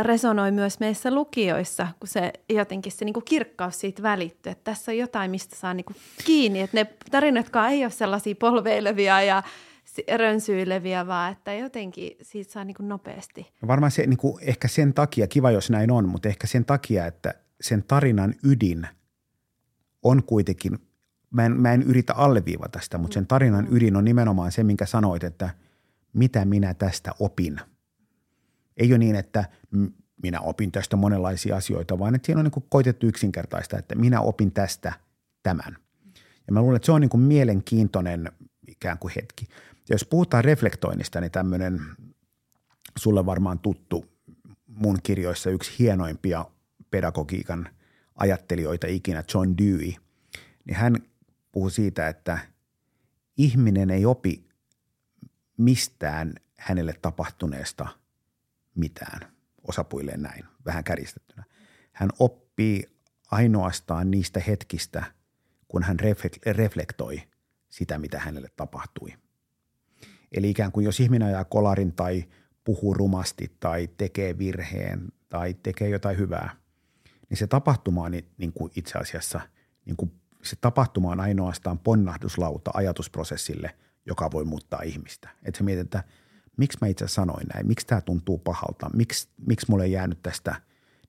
[0.02, 4.98] resonoi myös meissä lukijoissa, kun se jotenkin se niin kirkkaus siitä välittyy, että tässä on
[4.98, 9.42] jotain, mistä saa niin kuin kiinni, että ne tarinatkaan ei ole sellaisia polveilevia ja
[10.16, 13.52] rönsyileviä, vaan että jotenkin siitä saa niin nopeasti.
[13.62, 16.64] No varmaan se niin kuin, ehkä sen takia, kiva jos näin on, mutta ehkä sen
[16.64, 18.88] takia, että sen tarinan ydin
[20.02, 20.78] on kuitenkin,
[21.37, 23.77] mä en, mä en yritä alleviivata sitä, mutta sen tarinan mm.
[23.77, 25.51] ydin on nimenomaan se, minkä sanoit, että
[26.12, 27.61] mitä minä tästä opin.
[28.77, 29.44] Ei ole niin, että
[30.22, 34.20] minä opin tästä monenlaisia asioita, vaan että siinä on niin kuin koitettu yksinkertaista, että minä
[34.20, 34.92] opin tästä
[35.42, 35.77] tämän.
[36.46, 38.33] Ja mä luulen, että se on niin kuin mielenkiintoinen
[38.68, 39.46] ikään kuin hetki.
[39.88, 41.81] Ja jos puhutaan reflektoinnista, niin tämmöinen
[42.99, 44.05] sulle varmaan tuttu
[44.66, 46.44] mun kirjoissa yksi hienoimpia
[46.90, 47.68] pedagogiikan
[48.14, 49.92] ajattelijoita ikinä, John Dewey,
[50.64, 50.96] niin hän
[51.56, 52.38] puhuu siitä, että
[53.36, 54.48] ihminen ei opi
[55.56, 57.88] mistään hänelle tapahtuneesta
[58.74, 59.20] mitään,
[59.68, 61.44] osapuilleen näin, vähän kärjistettynä.
[61.92, 62.90] Hän oppii
[63.30, 65.04] ainoastaan niistä hetkistä,
[65.68, 65.96] kun hän
[66.46, 67.22] reflektoi
[67.68, 69.12] sitä, mitä hänelle tapahtui–
[70.32, 72.24] Eli ikään kuin jos ihminen ajaa kolarin tai
[72.64, 76.56] puhuu rumasti tai tekee virheen tai tekee jotain hyvää,
[77.30, 79.40] niin se tapahtuma on niin kuin itse asiassa,
[79.84, 80.12] niin kuin
[80.46, 83.74] se tapahtuma on ainoastaan ponnahduslauta ajatusprosessille,
[84.06, 85.28] joka voi muuttaa ihmistä.
[85.44, 86.04] Että se mietit, että
[86.56, 90.54] miksi mä itse sanoin näin, miksi tämä tuntuu pahalta, miksi, miksi mulle ei jäänyt tästä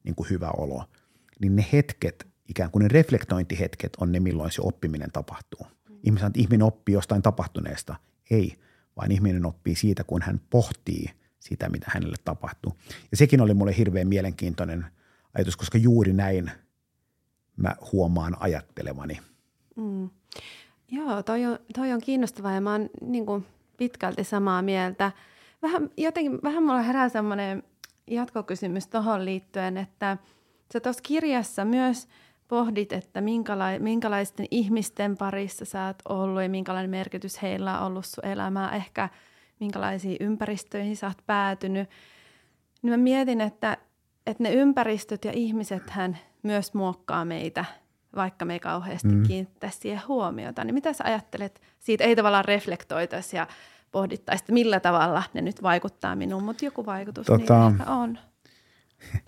[0.03, 0.83] niin kuin hyvä olo.
[1.41, 5.67] Niin ne hetket, ikään kuin ne reflektointihetket on ne, milloin se oppiminen tapahtuu.
[6.03, 7.95] Ihminen, ihminen oppii jostain tapahtuneesta.
[8.29, 8.59] Ei,
[8.97, 12.73] vaan ihminen oppii siitä, kun hän pohtii sitä, mitä hänelle tapahtuu.
[13.11, 14.85] Ja sekin oli mulle hirveän mielenkiintoinen
[15.33, 16.51] ajatus, koska juuri näin
[17.57, 19.19] mä huomaan ajattelevani.
[19.75, 20.09] Mm.
[20.91, 23.45] Joo, toi on, toi on kiinnostavaa ja mä oon niin kuin
[23.77, 25.11] pitkälti samaa mieltä.
[25.61, 27.63] Vähän, jotenkin, vähän mulla herää semmoinen
[28.07, 30.17] jatkokysymys tuohon liittyen, että
[30.73, 32.07] sä tuossa kirjassa myös–
[32.47, 38.05] pohdit, että minkälai, minkälaisten ihmisten parissa sä oot ollut ja minkälainen merkitys heillä on ollut
[38.05, 39.09] sun elämää, ehkä
[39.59, 41.89] minkälaisiin ympäristöihin sä oot päätynyt,
[42.81, 43.77] niin mä mietin, että,
[44.25, 47.65] että ne ympäristöt ja ihmisethän myös muokkaa meitä,
[48.15, 49.23] vaikka me ei kauheasti mm.
[49.23, 50.63] kiinnittäisi siihen huomiota.
[50.63, 52.03] Niin mitä sä ajattelet siitä?
[52.03, 53.47] Ei tavallaan reflektoitaisi ja
[53.91, 58.19] pohdittaisi, että millä tavalla ne nyt vaikuttaa minuun, mutta joku vaikutus tota, niin on.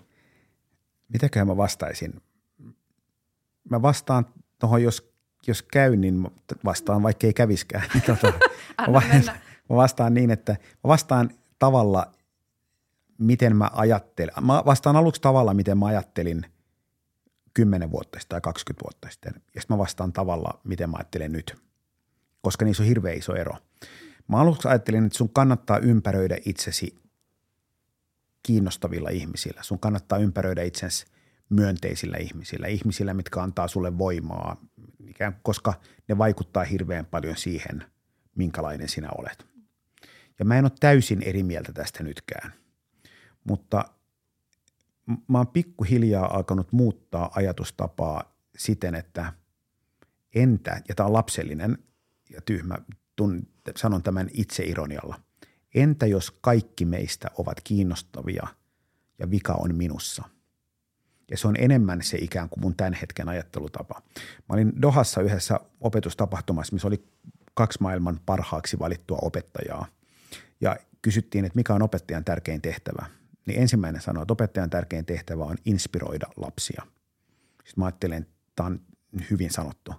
[1.12, 2.22] Mitäkään mä vastaisin?
[3.70, 4.26] mä vastaan
[4.58, 5.12] tuohon, jos,
[5.46, 6.28] jos käy, niin
[6.64, 7.84] vastaan vaikka ei käviskään.
[8.06, 8.32] tota,
[8.92, 9.02] mä,
[9.70, 12.12] mä vastaan niin, että mä vastaan tavalla,
[13.18, 14.34] miten mä ajattelen.
[14.40, 16.46] Mä vastaan aluksi tavalla, miten mä ajattelin
[17.60, 19.32] 10 vuotta sitten tai 20 vuotta sitten.
[19.54, 21.56] Ja sitten mä vastaan tavalla, miten mä ajattelen nyt,
[22.42, 23.56] koska niissä on hirveän iso ero.
[24.28, 27.02] Mä aluksi ajattelin, että sun kannattaa ympäröidä itsesi
[28.42, 29.62] kiinnostavilla ihmisillä.
[29.62, 31.06] Sun kannattaa ympäröidä itsesi
[31.48, 34.56] myönteisillä ihmisillä, ihmisillä, mitkä antaa sulle voimaa,
[35.42, 35.74] koska
[36.08, 37.84] ne vaikuttaa hirveän paljon siihen,
[38.36, 39.46] minkälainen sinä olet.
[40.38, 42.52] Ja mä en ole täysin eri mieltä tästä nytkään,
[43.44, 43.84] mutta
[45.28, 49.32] mä oon pikkuhiljaa alkanut muuttaa ajatustapaa siten, että
[50.34, 51.78] entä, ja tämä on lapsellinen
[52.30, 52.78] ja tyhmä,
[53.16, 55.20] tun, sanon tämän itse ironialla,
[55.74, 58.46] entä jos kaikki meistä ovat kiinnostavia
[59.18, 60.24] ja vika on minussa–
[61.30, 64.02] ja se on enemmän se ikään kuin mun tämän hetken ajattelutapa.
[64.48, 67.04] Mä olin Dohassa yhdessä opetustapahtumassa, missä oli
[67.54, 69.86] kaksi maailman parhaaksi valittua opettajaa.
[70.60, 73.06] Ja kysyttiin, että mikä on opettajan tärkein tehtävä.
[73.50, 76.82] Niin ensimmäinen sanoi, että opettajan tärkein tehtävä on inspiroida lapsia.
[77.64, 78.80] Sitten mä ajattelin, että tämä on
[79.30, 79.94] hyvin sanottu.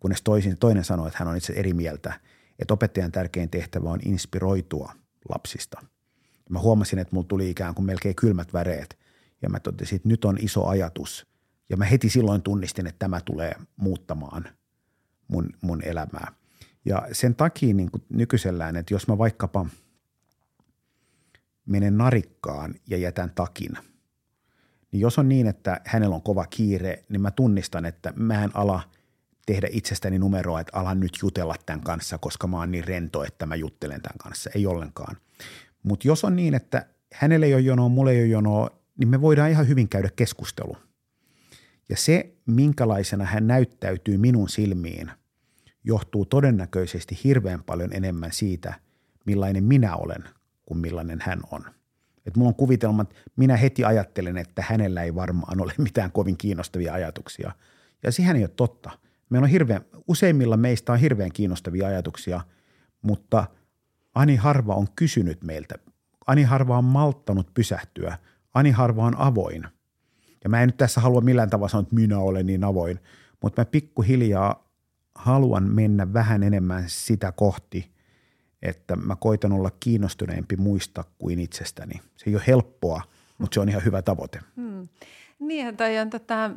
[0.00, 2.20] Kunnes toisin, toinen sanoi, että hän on itse eri mieltä,
[2.58, 4.92] että opettajan tärkein tehtävä on inspiroitua
[5.28, 5.80] lapsista.
[6.50, 8.98] Mä huomasin, että mulla tuli ikään kuin melkein kylmät väreet–
[9.42, 11.26] ja mä totesin, että nyt on iso ajatus.
[11.68, 14.48] Ja mä heti silloin tunnistin, että tämä tulee muuttamaan
[15.28, 16.32] mun, mun elämää.
[16.84, 19.66] Ja sen takia niin kuin nykyisellään, että jos mä vaikkapa
[21.66, 23.72] menen narikkaan ja jätän takin,
[24.92, 28.50] niin jos on niin, että hänellä on kova kiire, niin mä tunnistan, että mä en
[28.54, 28.82] ala
[29.46, 33.46] tehdä itsestäni numeroa, että alan nyt jutella tämän kanssa, koska mä oon niin rento, että
[33.46, 34.50] mä juttelen tämän kanssa.
[34.54, 35.16] Ei ollenkaan.
[35.82, 39.20] Mutta jos on niin, että hänelle ei ole jonoa, mulle ei ole jonoa, niin me
[39.20, 40.76] voidaan ihan hyvin käydä keskustelu.
[41.88, 45.10] Ja se, minkälaisena hän näyttäytyy minun silmiin,
[45.84, 48.74] johtuu todennäköisesti hirveän paljon enemmän siitä,
[49.26, 50.24] millainen minä olen
[50.66, 51.64] kuin millainen hän on.
[52.26, 56.36] Et mulla on kuvitelma, että minä heti ajattelen, että hänellä ei varmaan ole mitään kovin
[56.36, 57.52] kiinnostavia ajatuksia.
[58.02, 58.90] Ja siihen ei ole totta.
[59.30, 62.40] Meillä on hirveän, useimmilla meistä on hirveän kiinnostavia ajatuksia,
[63.02, 63.46] mutta
[64.14, 65.74] ani harva on kysynyt meiltä.
[66.26, 68.18] Ani harva on malttanut pysähtyä–
[68.56, 69.64] Ani harva on avoin.
[70.44, 73.00] Ja mä en nyt tässä halua millään tavalla sanoa, että minä olen niin avoin,
[73.42, 74.68] mutta mä pikkuhiljaa
[75.14, 77.90] haluan mennä vähän enemmän sitä kohti,
[78.68, 82.00] että mä koitan olla kiinnostuneempi muista kuin itsestäni.
[82.16, 83.02] Se ei ole helppoa,
[83.38, 84.40] mutta se on ihan hyvä tavoite.
[84.56, 84.88] Hmm.
[85.38, 86.50] Niin, toi on tota,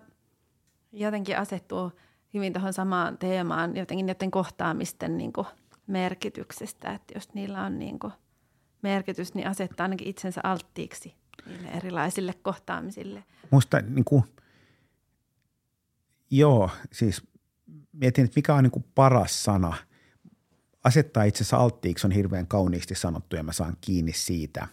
[0.91, 1.91] jotenkin asettuu
[2.33, 5.47] hyvin tuohon samaan teemaan, jotenkin näiden kohtaamisten niin kuin,
[5.87, 8.13] merkityksestä, että jos niillä on niin kuin,
[8.81, 13.23] merkitys, niin asettaa ainakin itsensä alttiiksi niille erilaisille kohtaamisille.
[13.51, 14.23] Musta niin kuin,
[16.31, 17.21] joo, siis
[17.91, 19.77] mietin, että mikä on niin kuin paras sana.
[20.89, 24.67] Asettaa itsensä alttiiksi on hirveän kauniisti sanottu ja mä saan kiinni siitä.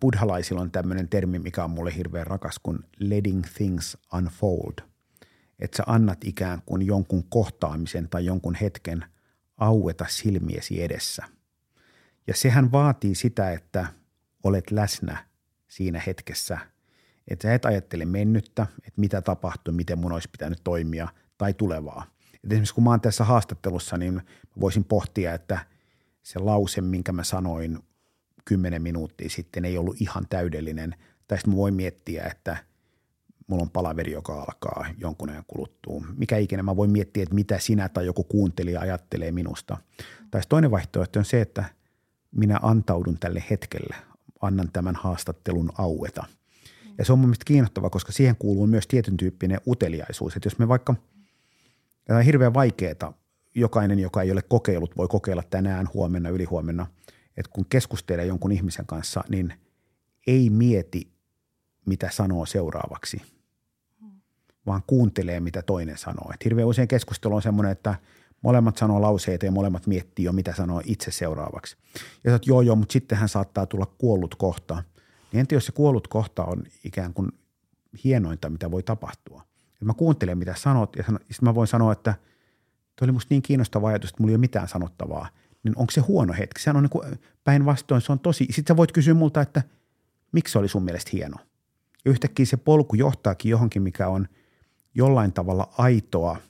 [0.00, 4.74] Buddhalaisilla on tämmöinen termi, mikä on mulle hirveän rakas, kuin letting things unfold.
[5.58, 9.04] Että sä annat ikään kuin jonkun kohtaamisen tai jonkun hetken
[9.56, 11.24] aueta silmiesi edessä.
[12.26, 13.86] Ja sehän vaatii sitä, että
[14.42, 15.26] olet läsnä
[15.68, 16.58] siinä hetkessä,
[17.28, 22.15] että sä et ajattele mennyttä, että mitä tapahtui, miten mun olisi pitänyt toimia tai tulevaa.
[22.46, 24.22] Et esimerkiksi kun mä oon tässä haastattelussa, niin
[24.60, 25.58] voisin pohtia, että
[26.22, 27.78] se lause, minkä mä sanoin
[28.44, 30.94] kymmenen minuuttia sitten, ei ollut ihan täydellinen.
[31.28, 32.56] Tai sitten mä voin miettiä, että
[33.46, 36.02] mulla on palaveri, joka alkaa jonkun ajan kuluttua.
[36.16, 39.76] Mikä ikinä mä voin miettiä, että mitä sinä tai joku kuuntelija ajattelee minusta.
[40.30, 41.64] Tai toinen vaihtoehto on se, että
[42.30, 43.96] minä antaudun tälle hetkelle,
[44.40, 46.24] annan tämän haastattelun aueta.
[46.98, 50.36] Ja se on mun mielestä kiinnostavaa, koska siihen kuuluu myös tietyn tyyppinen uteliaisuus.
[50.36, 50.94] Että jos me vaikka,
[52.06, 53.12] tämä on hirveän vaikeaa,
[53.54, 56.86] jokainen, joka ei ole kokeillut, voi kokeilla tänään, huomenna, ylihuomenna,
[57.36, 59.54] että kun keskustelee jonkun ihmisen kanssa, niin
[60.26, 61.12] ei mieti,
[61.86, 63.22] mitä sanoo seuraavaksi,
[64.66, 66.30] vaan kuuntelee, mitä toinen sanoo.
[66.34, 67.94] Että hirveän usein keskustelu on semmoinen, että–
[68.42, 71.76] Molemmat sanoo lauseita ja molemmat miettii jo, mitä sanoo itse seuraavaksi.
[72.24, 74.82] Ja sä joo, joo, mutta sittenhän saattaa tulla kuollut kohta.
[75.32, 77.32] Niin entä jos se kuollut kohta on ikään kuin
[78.04, 79.42] hienointa, mitä voi tapahtua.
[79.84, 82.14] Mä kuuntelen, mitä sanot, ja sitten mä voin sanoa, että
[82.96, 85.28] toi oli musta niin kiinnostava ajatus, että mulla ei ole mitään sanottavaa.
[85.62, 86.62] Niin onko se huono hetki?
[86.62, 88.46] Sehän on niin päinvastoin, se on tosi.
[88.50, 89.62] Sitten sä voit kysyä multa, että
[90.32, 91.36] miksi se oli sun mielestä hieno?
[92.04, 94.28] Ja yhtäkkiä se polku johtaakin johonkin, mikä on
[94.94, 96.36] jollain tavalla aitoa–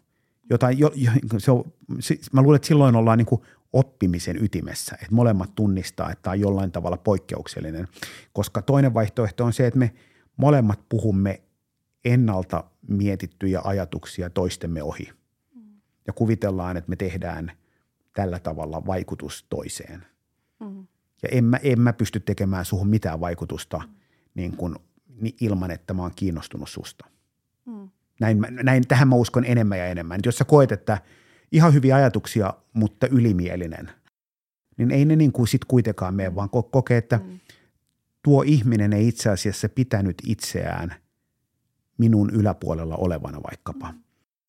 [0.51, 1.65] jotain, jo, jo, se on,
[2.01, 6.33] se, mä luulen, että silloin ollaan niin kuin oppimisen ytimessä, että molemmat tunnistaa, että tämä
[6.33, 7.89] on jollain tavalla poikkeuksellinen,
[8.33, 9.95] koska toinen vaihtoehto on se, että me
[10.37, 11.43] molemmat puhumme
[12.07, 15.09] ennalta mietittyjä ajatuksia toistemme ohi
[16.07, 17.53] ja kuvitellaan, että me tehdään
[18.12, 20.07] tällä tavalla vaikutus toiseen.
[20.61, 20.87] Mm.
[21.23, 23.83] Ja en mä, en mä pysty tekemään suhun mitään vaikutusta
[24.35, 24.77] niin kuin,
[25.21, 27.07] niin ilman, että mä oon kiinnostunut susta.
[27.66, 27.88] Mm.
[28.21, 30.21] Näin, näin, tähän mä uskon enemmän ja enemmän.
[30.25, 30.99] Jos sä koet, että
[31.53, 33.90] ihan hyviä ajatuksia, mutta ylimielinen,
[34.77, 37.40] niin ei ne niin kuin sit kuitenkaan mene, vaan kokee, että mm.
[38.23, 40.95] tuo ihminen ei itse asiassa pitänyt itseään
[41.99, 43.95] minun yläpuolella olevana vaikkapa.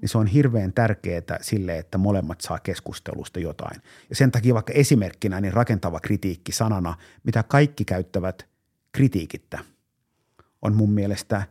[0.01, 3.81] niin se on hirveän tärkeää sille, että molemmat saa keskustelusta jotain.
[4.09, 8.47] Ja sen takia vaikka esimerkkinä niin rakentava kritiikki sanana, mitä kaikki käyttävät
[8.91, 9.59] kritiikittä,
[10.61, 11.43] on mun mielestä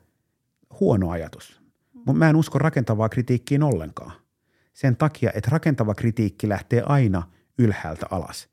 [0.80, 1.60] huono ajatus.
[2.12, 4.12] Mä en usko rakentavaa kritiikkiin ollenkaan.
[4.72, 7.22] Sen takia, että rakentava kritiikki lähtee aina
[7.58, 8.48] ylhäältä alas.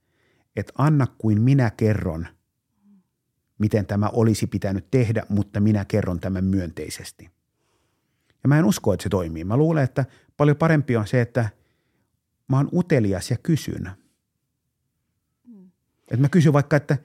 [0.56, 2.28] Että anna kuin minä kerron,
[3.58, 7.30] miten tämä olisi pitänyt tehdä, mutta minä kerron tämän myönteisesti–
[8.44, 9.44] ja mä en usko, että se toimii.
[9.44, 10.06] Mä luulen, että
[10.38, 11.50] paljon parempi on se, että
[12.48, 13.92] mä oon utelias ja kysyn.
[15.48, 15.72] Mm.
[16.02, 16.98] Että mä kysyn vaikka, että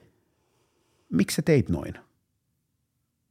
[1.09, 1.93] miksi sä teit noin?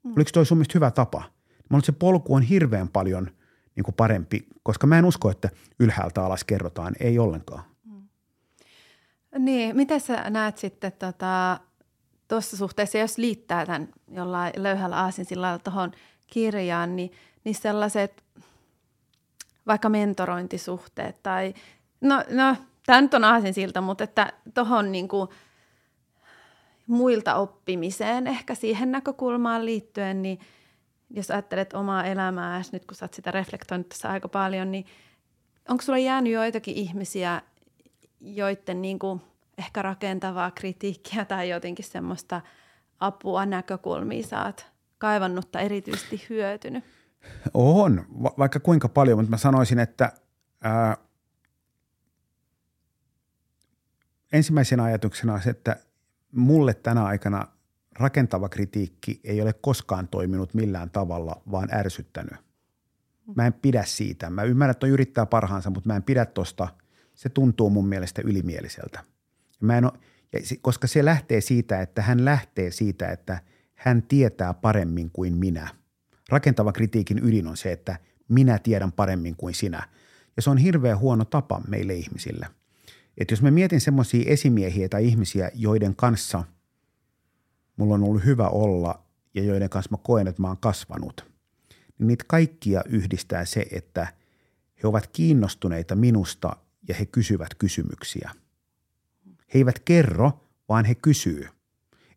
[0.05, 0.13] Mm.
[0.17, 1.19] Oliko toi sun hyvä tapa?
[1.19, 1.25] Mä
[1.71, 3.31] luulen, että se polku on hirveän paljon
[3.77, 5.51] niin kuin parempi, koska mä en usko, että
[5.81, 6.95] ylhäältä alas kerrotaan.
[7.01, 7.63] Ei ollenkaan.
[7.85, 8.09] Mm.
[9.39, 11.61] Niin, miten sä näet sitten tota,
[12.29, 15.93] tuossa suhteessa, jos liittää tämän jollain löyhällä aasinsilla tuohon
[16.27, 17.13] kirjaan, niin–
[17.49, 18.25] niin sellaiset
[19.67, 21.55] vaikka mentorointisuhteet tai,
[22.01, 25.09] no, no tämä nyt on aasin siltä, mutta että tuohon niin
[26.87, 30.39] muilta oppimiseen ehkä siihen näkökulmaan liittyen, niin
[31.11, 34.87] jos ajattelet omaa elämää, nyt kun sä oot sitä reflektoinut tässä aika paljon, niin
[35.69, 37.43] onko sulla jäänyt joitakin ihmisiä,
[38.21, 39.21] joiden niin kuin
[39.59, 42.41] ehkä rakentavaa kritiikkiä tai jotenkin semmoista
[43.01, 44.53] apua, näkökulmia
[44.99, 46.85] kaivannut tai erityisesti hyötynyt?
[47.55, 50.13] On, va- vaikka kuinka paljon, mutta mä sanoisin, että
[50.63, 50.97] ää,
[54.33, 55.77] ensimmäisenä ajatuksena on se, että
[56.33, 57.47] mulle tänä aikana
[57.99, 62.35] rakentava kritiikki ei ole koskaan toiminut millään tavalla, vaan ärsyttänyt.
[63.35, 64.31] Mä en pidä siitä.
[64.31, 66.69] Mä ymmärrän, että toi yrittää parhaansa, mutta mä en pidä tosta.
[67.15, 69.05] Se tuntuu mun mielestä ylimieliseltä.
[69.61, 69.93] Mä en ole,
[70.61, 73.39] koska se lähtee siitä, että hän lähtee siitä, että
[73.75, 75.69] hän tietää paremmin kuin minä–
[76.29, 79.89] Rakentava kritiikin ydin on se, että minä tiedän paremmin kuin sinä.
[80.37, 82.47] Ja se on hirveän huono tapa meille ihmisille.
[83.19, 86.45] Että jos mä mietin semmoisia esimiehiä tai ihmisiä, joiden kanssa
[87.77, 89.03] mulla on ollut hyvä olla
[89.35, 91.27] ja joiden kanssa mä koen, että mä oon kasvanut,
[91.99, 94.07] niin niitä kaikkia yhdistää se, että
[94.83, 96.57] he ovat kiinnostuneita minusta
[96.89, 98.31] ja he kysyvät kysymyksiä.
[99.55, 100.33] He eivät kerro,
[100.69, 101.49] vaan he kysyy.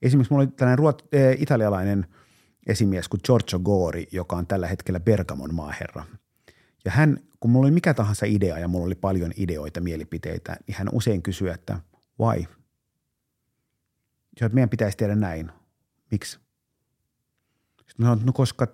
[0.02, 2.06] Esimerkiksi mulla oli tällainen ruot, äh, italialainen–
[2.68, 6.06] esimies kuin Giorgio Gori, joka on tällä hetkellä Bergamon maaherra.
[6.86, 10.76] Ja hän, kun mulla oli mikä tahansa idea ja mulla oli paljon ideoita, mielipiteitä, niin
[10.78, 11.80] hän usein kysyi, että
[12.20, 12.46] why?
[14.42, 15.52] Ja meidän pitäisi tehdä näin.
[16.12, 16.32] Miksi?
[16.32, 18.68] Sitten mä sanoin, no koska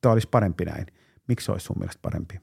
[0.00, 0.86] tämä olisi parempi näin.
[1.28, 2.40] Miksi se olisi sun mielestä parempi?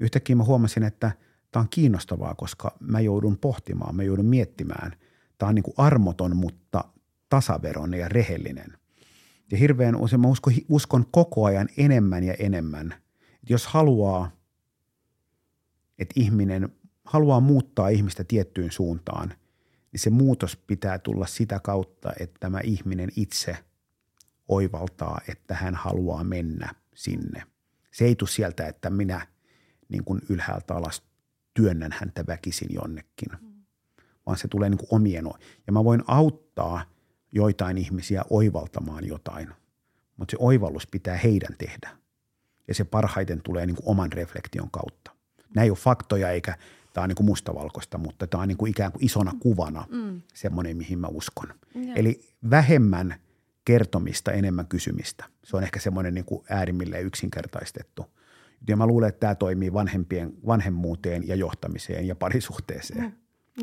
[0.00, 1.12] Yhtäkkiä mä huomasin, että
[1.50, 4.92] tämä on kiinnostavaa, koska mä joudun pohtimaan, mä joudun miettimään.
[5.38, 6.84] Tämä on niin kuin armoton, mutta
[7.28, 8.72] tasaveroinen ja rehellinen–
[9.50, 12.94] ja hirveän usein mä uskon, uskon koko ajan enemmän ja enemmän.
[13.34, 14.30] Että jos haluaa,
[15.98, 16.68] että ihminen
[17.04, 19.34] haluaa muuttaa ihmistä tiettyyn suuntaan,
[19.92, 23.56] niin se muutos pitää tulla sitä kautta, että tämä ihminen itse
[24.48, 27.42] oivaltaa, että hän haluaa mennä sinne.
[27.90, 29.26] Se ei tule sieltä, että minä
[29.88, 31.02] niin kuin ylhäältä alas
[31.58, 33.28] työnnän häntä väkisin jonnekin,
[34.26, 35.24] vaan se tulee niin kuin omien.
[35.66, 36.82] Ja mä voin auttaa–
[37.32, 39.48] joitain ihmisiä oivaltamaan jotain,
[40.16, 41.90] mutta se oivallus pitää heidän tehdä.
[42.68, 45.10] Ja se parhaiten tulee niin kuin oman reflektion kautta.
[45.54, 46.56] Nämä ei ole faktoja eikä
[46.92, 50.22] tämä on niin kuin mustavalkoista, mutta tämä on niin kuin ikään kuin isona kuvana mm.
[50.34, 51.48] semmoinen, mihin mä uskon.
[51.74, 51.94] Ja.
[51.94, 53.14] Eli vähemmän
[53.64, 55.24] kertomista, enemmän kysymistä.
[55.44, 58.06] Se on ehkä semmoinen niin kuin äärimmilleen yksinkertaistettu.
[58.66, 63.00] Ja mä luulen, että tämä toimii vanhempien, vanhemmuuteen ja johtamiseen ja parisuhteeseen.
[63.00, 63.12] Mm.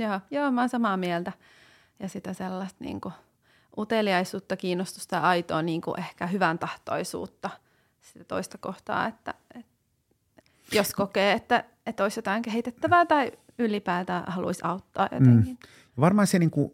[0.01, 1.31] Joo, joo, mä oon samaa mieltä.
[1.99, 3.13] Ja sitä sellaista niin kuin–
[3.77, 7.49] uteliaisuutta, kiinnostusta ja aitoa niin kuin ehkä hyvän tahtoisuutta
[8.01, 9.71] sitä toista kohtaa, että, että
[10.71, 15.53] jos kokee, että, että olisi jotain kehitettävää tai ylipäätään haluaisi auttaa jotenkin.
[15.53, 15.67] Mm.
[15.99, 16.71] Varmaan se niin kuin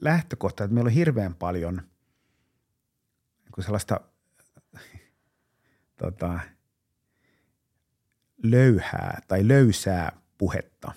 [0.00, 1.74] lähtökohta, että meillä on hirveän paljon
[3.44, 4.00] niin kuin sellaista
[6.02, 6.40] tota,
[8.42, 10.92] löyhää tai löysää puhetta,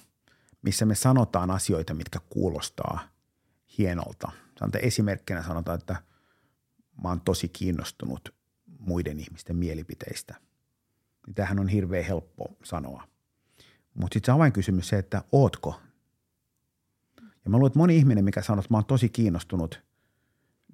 [0.61, 2.99] missä me sanotaan asioita, mitkä kuulostaa
[3.77, 4.31] hienolta–
[4.61, 5.95] sanotaan esimerkkinä sanotaan, että
[7.03, 8.35] mä oon tosi kiinnostunut
[8.79, 10.35] muiden ihmisten mielipiteistä.
[11.27, 13.07] Niin tämähän on hirveän helppo sanoa.
[13.93, 15.81] Mutta sitten se avainkysymys se, että ootko?
[17.21, 19.81] Ja mä luulen, että moni ihminen, mikä sanoo, että mä oon tosi kiinnostunut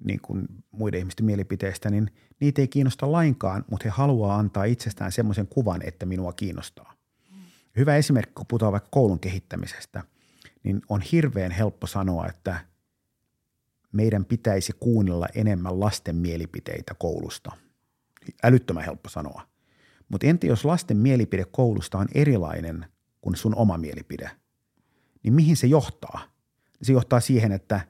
[0.04, 5.12] niin kuin muiden ihmisten mielipiteistä, niin niitä ei kiinnosta lainkaan, mutta he haluaa antaa itsestään
[5.12, 6.94] semmoisen kuvan, että minua kiinnostaa.
[7.76, 10.04] Hyvä esimerkki, kun puhutaan vaikka koulun kehittämisestä,
[10.62, 12.60] niin on hirveän helppo sanoa, että–
[13.92, 17.52] meidän pitäisi kuunnella enemmän lasten mielipiteitä koulusta.
[18.42, 19.48] Älyttömän helppo sanoa.
[20.08, 22.86] Mutta entä jos lasten mielipide koulusta on erilainen
[23.20, 24.30] kuin sun oma mielipide,
[25.22, 26.20] niin mihin se johtaa?
[26.82, 27.80] Se johtaa siihen, että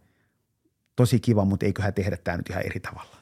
[0.99, 3.17] tosi kiva, mutta eiköhän tehdä tämä nyt ihan eri tavalla.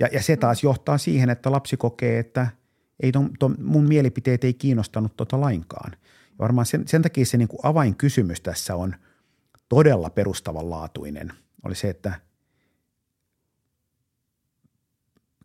[0.00, 2.46] Ja, ja se taas johtaa siihen, että lapsi kokee, että
[3.00, 5.92] ei ton, ton, mun mielipiteet ei kiinnostanut tota lainkaan.
[5.92, 8.94] Ja varmaan sen, sen takia se niin kuin avainkysymys tässä on
[9.68, 11.32] todella perustavanlaatuinen.
[11.62, 12.20] Oli se, että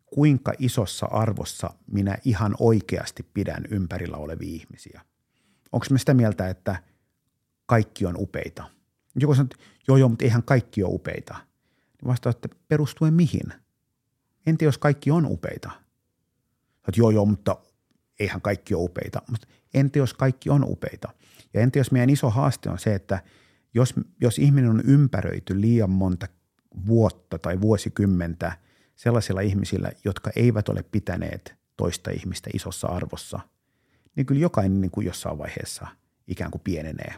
[0.06, 5.00] kuinka isossa arvossa minä ihan oikeasti pidän ympärillä olevia ihmisiä.
[5.72, 6.82] Onko mä sitä mieltä, että
[7.66, 8.79] kaikki on upeita?
[9.16, 9.56] Joku sanoo, että
[9.88, 11.34] joo, joo, mutta eihän kaikki ole upeita.
[12.02, 13.52] Niin vastaa, että perustuen mihin?
[14.46, 15.70] Entä jos kaikki on upeita?
[16.88, 17.56] Että joo, joo, mutta
[18.20, 19.22] eihän kaikki ole upeita.
[19.30, 21.08] Mutta entä jos kaikki on upeita?
[21.54, 23.22] Ja entä jos meidän iso haaste on se, että
[23.74, 26.26] jos, jos ihminen on ympäröity liian monta
[26.86, 28.52] vuotta tai vuosikymmentä–
[29.00, 33.40] sellaisilla ihmisillä, jotka eivät ole pitäneet toista ihmistä isossa arvossa,
[34.16, 35.86] niin kyllä jokainen niin kuin jossain vaiheessa
[36.26, 37.14] ikään kuin pienenee.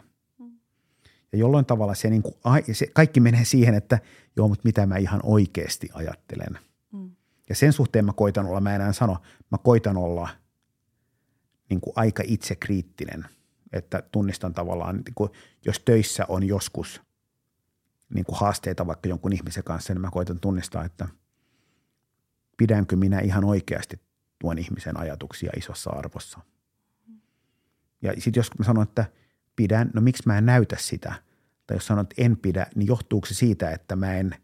[1.33, 2.35] Ja jollain tavalla se, niin kuin,
[2.71, 3.99] se kaikki menee siihen, että
[4.35, 6.59] joo, mutta mitä mä ihan oikeasti ajattelen.
[6.91, 7.11] Mm.
[7.49, 9.17] Ja sen suhteen mä koitan olla, mä enää sano,
[9.51, 10.29] mä koitan olla
[11.69, 13.25] niin kuin aika itsekriittinen,
[13.73, 15.29] että tunnistan tavallaan, niin kuin,
[15.65, 17.01] jos töissä on joskus
[18.13, 21.07] niin kuin haasteita vaikka jonkun ihmisen kanssa, niin mä koitan tunnistaa, että–
[22.57, 24.01] pidänkö minä ihan oikeasti
[24.39, 26.39] tuon ihmisen ajatuksia isossa arvossa.
[28.01, 29.05] Ja sitten jos mä sanon, että
[29.55, 31.13] pidän, no miksi mä en näytä sitä?
[31.67, 34.35] Tai jos sanon, että en pidä, niin johtuuko se siitä, että mä en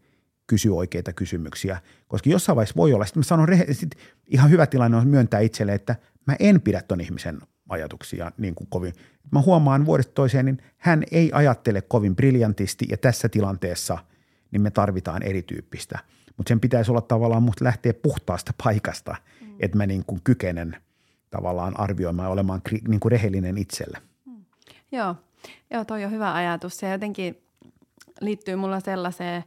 [0.46, 1.80] kysy oikeita kysymyksiä?
[2.08, 3.94] Koska jossain vaiheessa voi olla, sitten mä sanon, sit
[4.26, 5.96] ihan hyvä tilanne on myöntää itselle, että
[6.26, 7.38] mä en pidä ton ihmisen
[7.68, 8.92] ajatuksia niin kuin kovin.
[9.32, 13.98] Mä huomaan vuodesta toiseen, niin hän ei ajattele kovin briljantisti ja tässä tilanteessa
[14.50, 15.98] niin me tarvitaan erityyppistä–
[16.40, 19.54] mutta sen pitäisi olla tavallaan musta lähteä puhtaasta paikasta, mm.
[19.60, 20.76] että mä niin kuin kykenen
[21.30, 23.98] tavallaan arvioimaan ja olemaan niin kuin rehellinen itselle.
[24.92, 25.16] Joo.
[25.70, 26.76] Joo, toi on hyvä ajatus.
[26.76, 27.42] Se jotenkin
[28.20, 29.44] liittyy mulla sellaiseen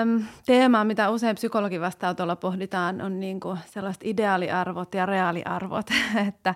[0.00, 5.86] äm, teemaan, mitä usein psykologin vastaanotolla pohditaan, on niin kuin sellaiset ideaaliarvot ja reaaliarvot,
[6.28, 6.54] että,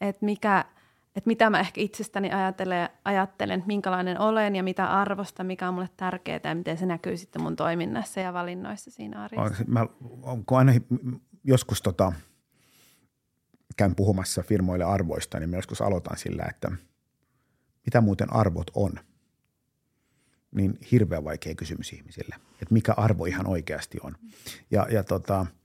[0.00, 0.64] että mikä–
[1.16, 5.88] että mitä mä ehkä itsestäni ajattelen, ajattelen, minkälainen olen ja mitä arvosta, mikä on mulle
[5.96, 9.64] tärkeää ja miten se näkyy sitten mun toiminnassa ja valinnoissa siinä arjessa.
[9.66, 9.86] Mä,
[10.46, 10.72] kun aina
[11.44, 12.12] joskus tota,
[13.76, 16.70] käyn puhumassa firmoille arvoista, niin mä joskus aloitan sillä, että
[17.86, 18.92] mitä muuten arvot on.
[20.54, 24.16] Niin hirveän vaikea kysymys ihmisille, että mikä arvo ihan oikeasti on.
[24.70, 25.46] Ja, ja tota–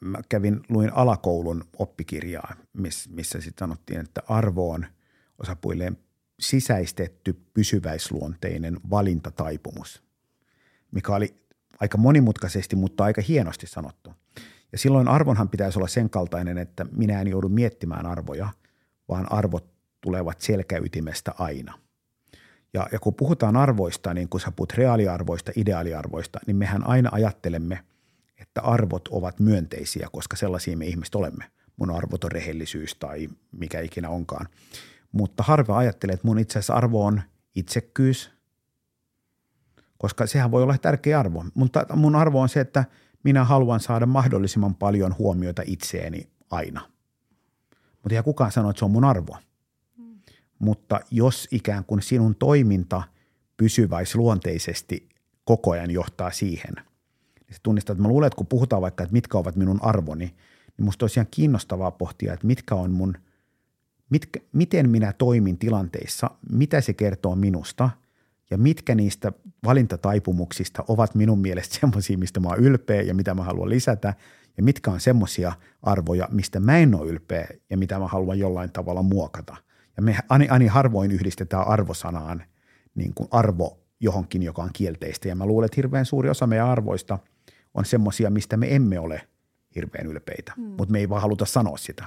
[0.00, 2.54] mä kävin, luin alakoulun oppikirjaa,
[3.08, 4.86] missä sitten sanottiin, että arvo on
[5.38, 5.98] osapuilleen
[6.40, 10.02] sisäistetty pysyväisluonteinen valintataipumus,
[10.90, 11.34] mikä oli
[11.80, 14.14] aika monimutkaisesti, mutta aika hienosti sanottu.
[14.72, 18.48] Ja silloin arvonhan pitäisi olla sen kaltainen, että minä en joudu miettimään arvoja,
[19.08, 21.78] vaan arvot tulevat selkäytimestä aina.
[22.74, 27.78] Ja, ja kun puhutaan arvoista, niin kun sä puhut reaaliarvoista, ideaaliarvoista, niin mehän aina ajattelemme–
[28.42, 31.44] että arvot ovat myönteisiä, koska sellaisia me ihmiset olemme.
[31.76, 34.48] Mun arvot on rehellisyys tai mikä ikinä onkaan.
[35.12, 37.22] Mutta harva ajattelee, että mun itse asiassa arvo on
[37.54, 38.30] itsekkyys,
[39.98, 41.44] koska sehän voi olla tärkeä arvo.
[41.54, 42.84] Mutta mun arvo on se, että
[43.24, 46.80] minä haluan saada mahdollisimman paljon huomiota itseeni aina.
[48.02, 49.36] Mutta ei kukaan sano, että se on mun arvo.
[49.96, 50.18] Mm.
[50.58, 53.02] Mutta jos ikään kuin sinun toiminta
[53.56, 55.08] pysyväisluonteisesti
[55.44, 56.74] koko ajan johtaa siihen–
[57.52, 60.24] ja se tunnistaa, että mä luulen, että kun puhutaan vaikka, että mitkä ovat minun arvoni,
[60.76, 63.14] niin musta olisi ihan kiinnostavaa pohtia, että mitkä on mun,
[64.10, 67.90] mitkä, miten minä toimin tilanteissa, mitä se kertoo minusta
[68.52, 69.32] ja mitkä niistä
[69.64, 74.14] valintataipumuksista ovat minun mielestä semmoisia, mistä mä oon ylpeä ja mitä mä haluan lisätä
[74.56, 78.72] ja mitkä on semmoisia arvoja, mistä mä en ole ylpeä ja mitä mä haluan jollain
[78.72, 79.56] tavalla muokata.
[79.96, 82.44] Ja me ani, ani harvoin yhdistetään arvosanaan
[82.94, 85.28] niin kuin arvo johonkin, joka on kielteistä.
[85.28, 87.18] Ja mä luulen, että hirveän suuri osa meidän arvoista–
[87.74, 89.20] on semmoisia, mistä me emme ole
[89.74, 90.64] hirveän ylpeitä, mm.
[90.64, 92.04] mutta me ei vaan haluta sanoa sitä.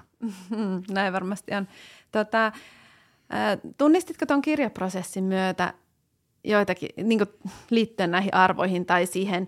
[0.92, 1.68] Näin varmasti on.
[2.12, 2.52] Tota,
[3.78, 5.74] tunnistitko tuon kirjaprosessin myötä
[6.46, 7.20] joitakin niin
[7.70, 9.48] liittyen näihin arvoihin tai siihen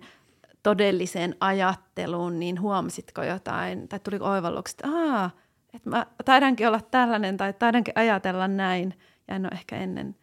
[0.62, 5.30] todelliseen ajatteluun, niin huomasitko jotain tai tuliko oivallukset, että
[5.74, 8.94] että mä taidankin olla tällainen tai taidankin ajatella näin
[9.28, 10.16] ja en ole ehkä ennen,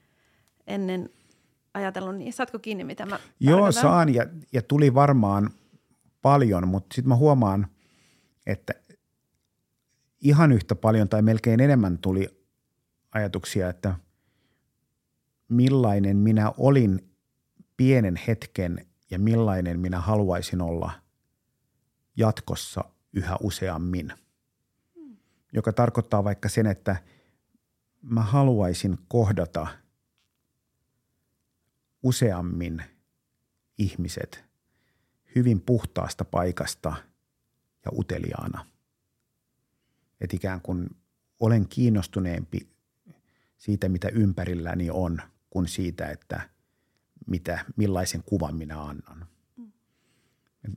[0.67, 1.09] ennen
[1.73, 2.33] ajatellut niin.
[2.33, 3.81] Saatko kiinni, mitä mä Joo, tarkoitan?
[3.81, 5.49] saan ja, ja tuli varmaan–
[6.25, 7.67] paljon, mutta sitten mä huomaan,
[8.45, 8.73] että
[10.21, 12.27] ihan yhtä paljon tai melkein enemmän tuli
[13.11, 13.95] ajatuksia, että
[15.49, 17.09] millainen minä olin
[17.77, 20.91] pienen hetken ja millainen minä haluaisin olla
[22.15, 22.83] jatkossa
[23.13, 24.13] yhä useammin–
[25.55, 27.03] joka tarkoittaa vaikka sen, että
[28.01, 29.67] mä haluaisin kohdata
[32.03, 32.83] useammin
[33.77, 34.45] ihmiset
[35.35, 36.95] hyvin puhtaasta paikasta
[37.85, 38.65] ja uteliaana.
[40.21, 40.89] Että ikään kuin
[41.39, 42.69] olen kiinnostuneempi
[43.57, 45.21] siitä, mitä ympärilläni on,
[45.55, 46.49] kuin siitä, että
[47.27, 49.27] mitä, millaisen kuvan minä annan.
[49.57, 49.71] Mm.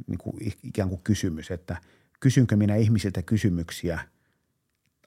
[0.07, 1.77] Niin kuin ikään kuin kysymys, että
[2.21, 3.99] kysynkö minä ihmisiltä kysymyksiä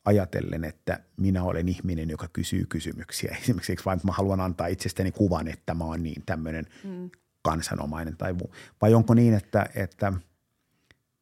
[0.05, 3.35] ajatellen, että minä olen ihminen, joka kysyy kysymyksiä.
[3.41, 7.09] Esimerkiksi vain, että mä haluan antaa itsestäni kuvan, että mä oon niin tämmöinen mm.
[7.41, 8.53] kansanomainen tai muu.
[8.81, 10.13] Vai onko niin, että, että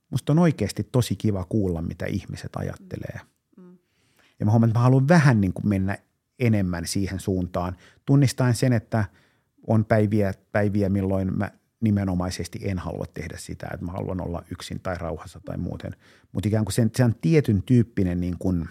[0.09, 3.21] musta on oikeasti tosi kiva kuulla, mitä ihmiset ajattelee.
[3.57, 3.77] Mm.
[4.39, 5.97] Ja mä huomaan, että mä haluan vähän niin kuin mennä
[6.39, 7.77] enemmän siihen suuntaan.
[8.05, 9.05] Tunnistaen sen, että
[9.67, 14.79] on päiviä, päiviä milloin mä nimenomaisesti en halua tehdä sitä, että mä haluan olla yksin
[14.79, 15.95] tai rauhassa tai muuten.
[16.31, 18.69] Mutta ikään kuin sen, sen tietyn tyyppinen, niin kuin,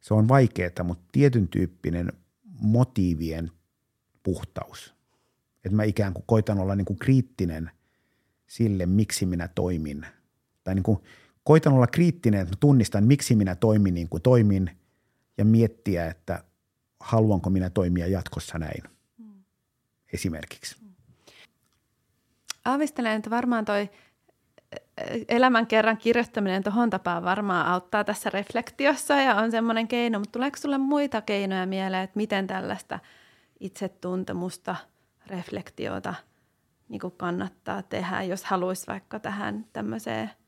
[0.00, 2.12] se on vaikeaa, mutta tietyn tyyppinen
[2.60, 3.50] motiivien
[4.22, 4.94] puhtaus.
[5.64, 7.70] Että mä ikään kuin koitan olla niin kuin kriittinen
[8.46, 10.06] sille, miksi minä toimin.
[10.64, 10.98] Tai niin kuin
[11.44, 14.70] koitan olla kriittinen, että mä tunnistan, miksi minä toimin niin kuin toimin–
[15.42, 16.44] ja miettiä, että
[17.00, 18.82] haluanko minä toimia jatkossa näin
[19.18, 19.44] mm.
[20.12, 20.76] esimerkiksi.
[20.80, 20.94] Mm.
[22.64, 23.90] Aavistelen, että varmaan toi
[25.28, 30.56] elämän kerran kirjoittaminen tuohon tapaan varmaan auttaa tässä reflektiossa ja on semmoinen keino, mutta tuleeko
[30.56, 32.98] sulle muita keinoja mieleen, että miten tällaista
[33.60, 34.76] itsetuntemusta,
[35.26, 36.14] reflektiota
[36.88, 40.30] niin kannattaa tehdä, jos haluaisi vaikka tähän tämmöiseen–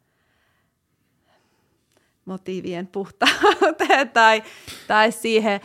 [2.24, 4.42] motiivien puhtauteen tai,
[4.88, 5.60] tai siihen,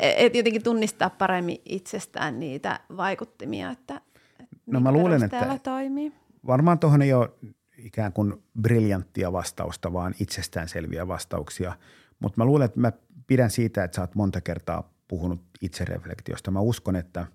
[0.00, 4.00] että jotenkin tunnistaa paremmin itsestään niitä vaikuttimia, että,
[4.40, 6.12] että no mä luulen, että toimii.
[6.46, 7.30] varmaan tuohon ei ole
[7.78, 11.72] ikään kuin briljanttia vastausta, vaan itsestäänselviä vastauksia.
[12.20, 12.92] Mutta mä luulen, että mä
[13.26, 16.50] pidän siitä, että sä oot monta kertaa puhunut itsereflektiosta.
[16.50, 17.26] Mä uskon, että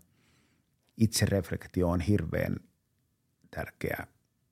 [0.97, 2.55] itsereflektio on hirveän
[3.51, 4.08] tärkeä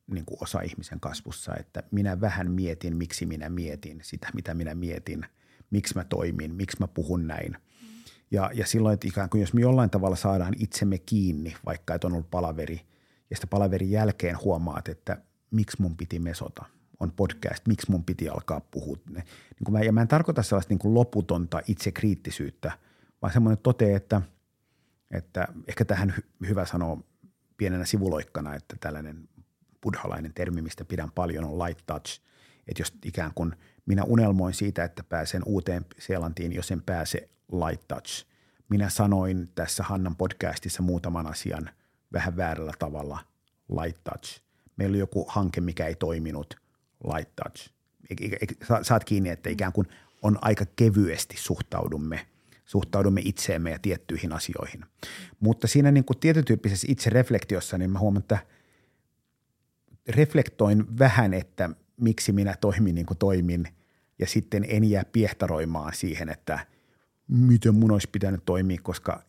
[0.07, 4.75] niin kuin osa ihmisen kasvussa, että minä vähän mietin, miksi minä mietin sitä, mitä minä
[4.75, 5.25] mietin,
[5.71, 7.51] miksi mä toimin, miksi mä puhun näin.
[7.51, 7.87] Mm.
[8.31, 12.03] Ja, ja silloin, että ikään kuin jos me jollain tavalla saadaan itsemme kiinni, vaikka et
[12.03, 12.81] on ollut palaveri,
[13.29, 15.17] ja sitä palaverin jälkeen huomaat, että
[15.51, 16.65] miksi mun piti mesota,
[16.99, 18.97] on podcast, miksi mun piti alkaa puhua.
[19.09, 19.25] Niin
[19.65, 22.71] kuin mä, ja mä en tarkoita sellaista niin kuin loputonta itsekriittisyyttä,
[23.21, 24.21] vaan semmoinen tote, että,
[25.11, 27.03] että ehkä tähän hy- hyvä sanoa
[27.57, 29.29] pienenä sivuloikkana, että tällainen
[29.85, 32.21] buddhalainen termi, mistä pidän paljon, on light touch.
[32.67, 33.55] Että jos ikään kuin
[33.85, 38.25] minä unelmoin siitä, että pääsen uuteen Seelantiin, jos en pääse light touch.
[38.69, 41.69] Minä sanoin tässä Hannan podcastissa muutaman asian
[42.13, 43.19] vähän väärällä tavalla
[43.81, 44.41] light touch.
[44.77, 46.57] Meillä oli joku hanke, mikä ei toiminut
[47.15, 47.69] light touch.
[48.81, 49.87] Saat kiinni, että ikään kuin
[50.21, 52.27] on aika kevyesti suhtaudumme
[52.65, 54.85] suhtaudumme itseemme ja tiettyihin asioihin.
[55.39, 58.39] Mutta siinä niin kuin tietytyyppisessä itsereflektiossa, niin mä huomaan, että–
[60.07, 63.67] reflektoin vähän, että miksi minä toimin niin kuin toimin
[64.19, 66.59] ja sitten en jää piehtaroimaan siihen, että
[67.27, 69.23] miten mun olisi pitänyt toimia, koska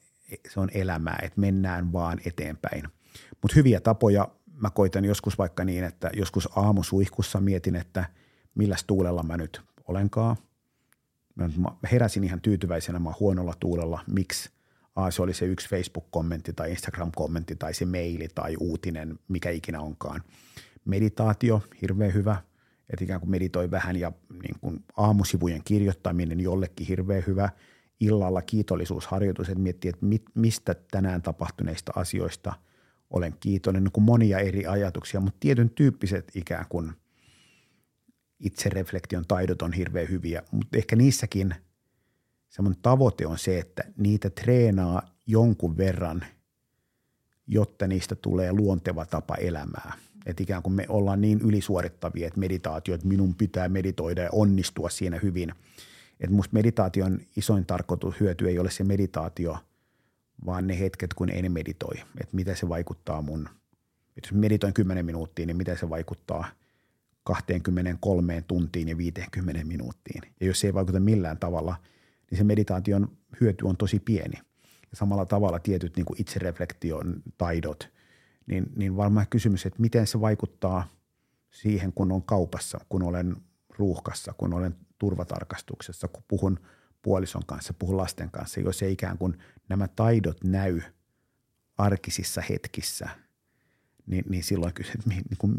[0.48, 2.82] se on elämää, että mennään vaan eteenpäin.
[3.42, 8.04] Mutta hyviä tapoja mä koitan joskus vaikka niin, että joskus aamusuihkussa mietin, että
[8.54, 10.36] millä tuulella mä nyt olenkaan.
[11.34, 14.50] Mä heräsin ihan tyytyväisenä, mä huonolla tuulella, miksi
[14.96, 19.80] A, se oli se yksi Facebook-kommentti tai Instagram-kommentti tai se maili tai uutinen, mikä ikinä
[19.80, 20.22] onkaan–
[20.86, 22.36] meditaatio, hirveän hyvä,
[22.90, 24.12] että ikään kuin meditoi vähän ja
[24.42, 27.50] niin kuin aamusivujen kirjoittaminen jollekin hirveän hyvä.
[28.00, 32.52] Illalla kiitollisuusharjoitus, että miettii, että mit, mistä tänään tapahtuneista asioista
[33.10, 36.92] olen kiitollinen, niin kuin monia eri ajatuksia, mutta tietyn tyyppiset ikään kuin
[38.40, 41.54] itsereflektion taidot on hirveän hyviä, mutta ehkä niissäkin
[42.48, 46.24] semmoinen tavoite on se, että niitä treenaa jonkun verran,
[47.46, 49.92] jotta niistä tulee luonteva tapa elämää–
[50.26, 54.88] että ikään kuin me ollaan niin ylisuorittavia, että meditaatio, että minun pitää meditoida ja onnistua
[54.90, 55.52] siinä hyvin.
[56.20, 59.58] Että musta meditaation isoin tarkoitus, hyöty ei ole se meditaatio,
[60.46, 61.94] vaan ne hetket, kun en meditoi.
[62.20, 63.48] Että miten se vaikuttaa mun,
[64.16, 66.44] että jos meditoin 10 minuuttia, niin miten se vaikuttaa
[67.24, 70.22] 23 tuntiin ja 50 minuuttiin.
[70.40, 71.76] Ja jos se ei vaikuta millään tavalla,
[72.30, 73.08] niin se meditaation
[73.40, 74.38] hyöty on tosi pieni.
[74.90, 77.88] Ja samalla tavalla tietyt niin kuin itsereflektion taidot–
[78.46, 80.88] niin, niin varmaan kysymys, että miten se vaikuttaa
[81.50, 83.36] siihen, kun on kaupassa, kun olen
[83.78, 86.60] ruuhkassa, kun olen turvatarkastuksessa, kun puhun
[87.02, 89.38] puolison kanssa, puhun lasten kanssa, jos ei ikään kuin
[89.68, 90.80] nämä taidot näy
[91.78, 93.08] arkisissa hetkissä,
[94.06, 95.54] niin, niin silloin kyse, että niin kuin,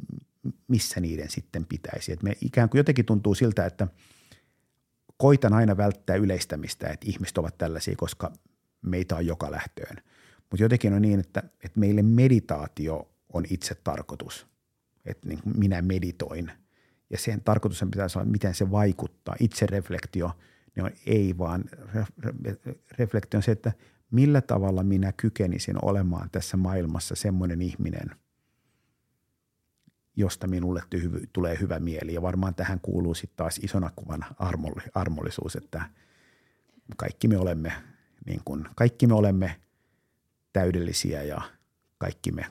[0.67, 2.11] missä niiden sitten pitäisi.
[2.11, 3.87] Että me ikään kuin jotenkin tuntuu siltä, että
[5.17, 8.33] koitan aina välttää yleistämistä, että ihmiset ovat tällaisia, koska
[8.81, 9.97] meitä on joka lähtöön.
[10.51, 14.47] Mutta jotenkin on niin, että, että meille meditaatio on itse tarkoitus.
[15.05, 16.51] Että niin minä meditoin.
[17.09, 19.35] Ja sen tarkoitus pitäisi olla, miten se vaikuttaa.
[19.39, 20.31] Itse reflektio
[20.75, 21.63] niin on ei, vaan
[22.97, 23.71] reflektio on se, että
[24.11, 28.11] millä tavalla minä kykenisin olemaan tässä maailmassa semmoinen ihminen–
[30.17, 32.13] josta minulle tyhy, tulee hyvä mieli.
[32.13, 34.25] Ja varmaan tähän kuuluu sitten taas isona kuvan
[34.93, 35.81] armollisuus, että
[36.97, 37.73] kaikki me olemme,
[38.25, 39.55] niin kuin, kaikki me olemme
[40.59, 41.41] täydellisiä ja
[41.97, 42.45] kaikki me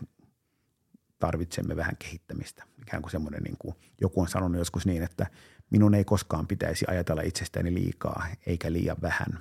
[1.18, 2.64] tarvitsemme vähän kehittämistä.
[2.82, 5.26] Ikään kuin semmoinen, niin kuin joku on sanonut joskus niin, että
[5.70, 9.38] minun ei koskaan pitäisi ajatella itsestäni liikaa eikä liian vähän.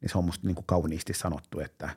[0.00, 1.90] Niin se on musta niin kuin kauniisti sanottu, että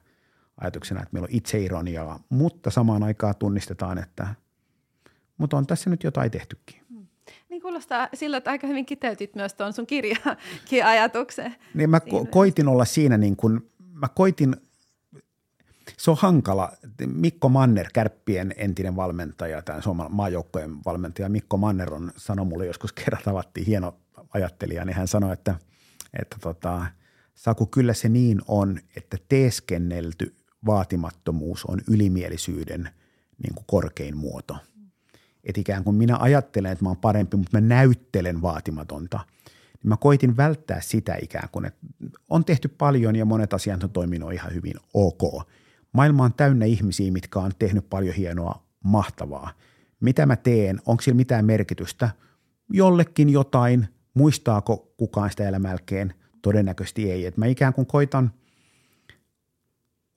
[0.61, 4.27] ajatuksena, että meillä on itseironiaa, mutta samaan aikaan tunnistetaan, että–
[5.39, 6.81] mutta on tässä nyt jotain tehtykin.
[6.89, 7.07] Hmm.
[7.49, 11.55] Niin kuulostaa sillä, että aika hyvin kiteytit myös tuon sun kirjakin ajatuksen.
[11.73, 12.29] Niin mä siinä.
[12.29, 14.55] koitin olla siinä niin kuin, mä koitin,
[15.99, 16.71] se on hankala.
[17.05, 22.93] Mikko Manner, Kärppien entinen valmentaja, tämä Suomen maajoukkojen valmentaja Mikko Manner on sanonut mulle joskus
[22.93, 23.97] kerran tavattiin, hieno
[24.33, 25.55] ajattelija, niin hän sanoi, että,
[26.19, 26.85] että tota,
[27.35, 30.35] Saku, kyllä se niin on, että teeskennelty
[30.65, 32.89] vaatimattomuus on ylimielisyyden
[33.43, 34.57] niin kuin korkein muoto–
[35.43, 39.19] että ikään kuin minä ajattelen, että mä oon parempi, mutta mä näyttelen vaatimatonta.
[39.83, 41.79] Niin mä koitin välttää sitä ikään kuin, että
[42.29, 45.49] on tehty paljon ja monet asiat on toiminut ihan hyvin ok.
[45.93, 49.51] Maailma on täynnä ihmisiä, mitkä on tehnyt paljon hienoa, mahtavaa.
[49.99, 52.09] Mitä mä teen, onko sillä mitään merkitystä?
[52.69, 56.13] Jollekin jotain, muistaako kukaan sitä elämälkeen?
[56.41, 57.25] Todennäköisesti ei.
[57.25, 58.31] Et mä ikään kuin koitan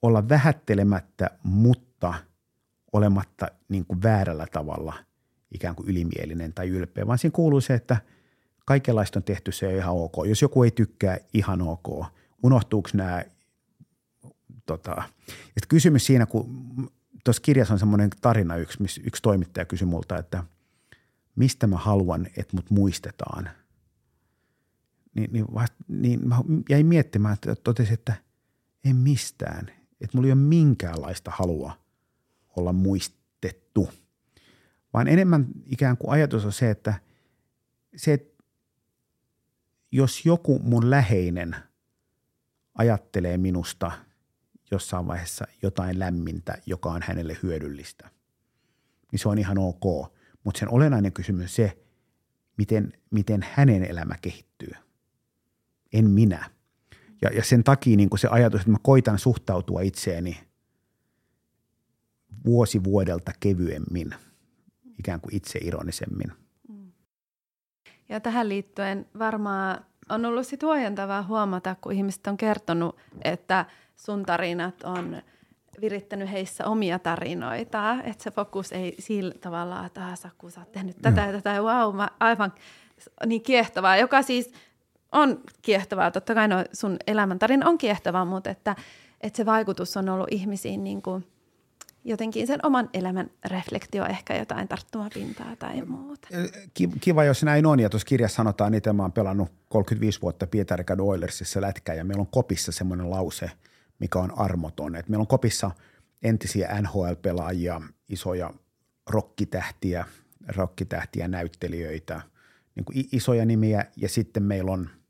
[0.02, 2.14] olla vähättelemättä, mutta
[2.92, 4.94] olematta niin kuin väärällä tavalla–
[5.54, 7.96] ikään kuin ylimielinen tai ylpeä, vaan siinä kuuluu se, että
[8.64, 10.12] kaikenlaista on tehty, se ihan ok.
[10.26, 12.04] Jos joku ei tykkää, ihan ok.
[12.42, 13.24] Unohtuuko nämä,
[14.76, 16.90] tota, ja kysymys siinä, kun
[17.24, 20.44] tuossa kirjassa on semmoinen tarina yksi, missä yksi toimittaja kysyi multa, että
[21.36, 23.50] mistä mä haluan, että mut muistetaan.
[25.14, 26.36] Niin, niin, vasta, niin mä
[26.68, 28.14] jäin miettimään, että totesin, että
[28.84, 29.70] en mistään.
[30.00, 31.78] Että mulla ei ole minkäänlaista halua
[32.56, 33.88] olla muistettu–
[34.92, 36.94] vaan enemmän ikään kuin ajatus on se, että
[37.96, 38.44] se, että
[39.92, 41.56] jos joku mun läheinen
[42.74, 43.92] ajattelee minusta
[44.72, 48.10] jossain vaiheessa jotain lämmintä, joka on hänelle hyödyllistä,
[49.12, 50.12] niin se on ihan ok.
[50.44, 51.78] Mutta sen olennainen kysymys on se,
[52.56, 54.72] miten, miten hänen elämä kehittyy.
[55.92, 56.50] En minä.
[57.22, 60.40] Ja, ja sen takia niin se ajatus, että mä koitan suhtautua itseeni
[62.44, 64.14] vuosi vuodelta kevyemmin–
[65.02, 66.32] ikään kuin itseironisemmin.
[66.68, 66.92] Mm.
[68.08, 73.66] Ja tähän liittyen varmaan on ollut sit huojentavaa huomata, kun ihmiset on kertonut, että
[74.06, 75.22] sun tarinat on
[75.80, 80.72] virittänyt heissä omia tarinoita, että se fokus ei sillä tavalla, että ah, Saku, sä oot
[80.72, 82.52] tehnyt tätä ja tätä, wow, mä, aivan
[83.26, 84.52] niin kiehtovaa, joka siis
[85.12, 88.76] on kiehtovaa, totta kai no sun elämäntarina on kiehtovaa, mutta että,
[89.20, 91.26] että se vaikutus on ollut ihmisiin niin kuin–
[92.04, 96.28] jotenkin sen oman elämän reflektio, ehkä jotain tarttumapintaa tai muuta.
[97.00, 97.80] Kiva, jos näin on.
[97.80, 102.20] Ja tuossa kirjassa sanotaan, että mä oon pelannut 35 vuotta Pietarikad Oilersissa lätkää ja meillä
[102.20, 103.50] on kopissa semmoinen lause,
[104.02, 104.96] mikä on armoton.
[104.96, 105.70] Et meillä on kopissa
[106.22, 108.50] entisiä NHL-pelaajia, isoja
[109.10, 110.04] rokkitähtiä,
[110.56, 112.20] rokkitähtiä, näyttelijöitä,
[112.74, 114.90] niin kuin isoja nimiä ja sitten meillä on–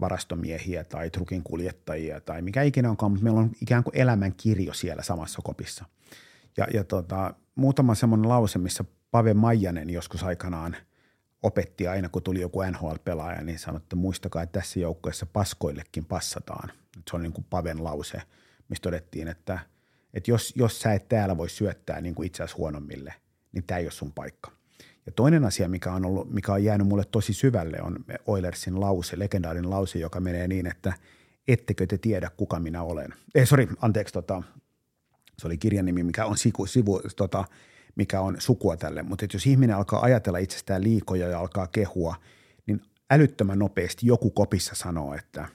[0.00, 4.72] varastomiehiä tai trukin kuljettajia tai mikä ikinä onkaan, mutta meillä on ikään kuin elämän kirjo
[4.72, 5.84] siellä samassa kopissa.
[6.56, 10.76] Ja, ja tota, muutama semmoinen lause, missä Pave Maijanen joskus aikanaan
[11.42, 16.70] opetti aina, kun tuli joku NHL-pelaaja, niin sanoi, että muistakaa, että tässä joukkueessa paskoillekin passataan.
[17.10, 18.22] Se on niin kuin Paven lause,
[18.68, 19.58] missä todettiin, että,
[20.14, 23.14] että jos, jos sä et täällä voi syöttää niin kuin asiassa huonommille,
[23.52, 24.50] niin tämä ei ole sun paikka.
[25.06, 29.18] Ja toinen asia, mikä on, ollut, mikä on jäänyt mulle tosi syvälle, on Oilersin lause,
[29.18, 30.92] legendaarinen lause, joka menee niin, että
[31.48, 33.14] ettekö te tiedä, kuka minä olen.
[33.34, 34.42] Eh, sorry, anteeksi, tota,
[35.38, 37.44] se oli kirjan nimi, mikä on, siku, sivu, tota,
[37.94, 39.02] mikä on sukua tälle.
[39.02, 42.16] Mutta jos ihminen alkaa ajatella itsestään liikoja ja alkaa kehua,
[42.66, 45.48] niin älyttömän nopeasti joku kopissa sanoo, että,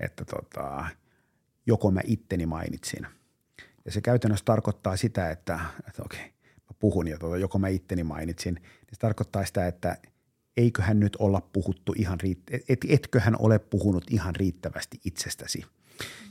[0.00, 0.86] että tota,
[1.66, 3.06] joko mä itteni mainitsin.
[3.84, 6.30] Ja se käytännössä tarkoittaa sitä, että, että okei, okay,
[6.78, 9.96] puhun ja tuota, joko mä itteni mainitsin, niin se tarkoittaa sitä, että
[10.56, 15.64] eiköhän nyt olla puhuttu ihan riitt- et, etköhän ole puhunut ihan riittävästi itsestäsi.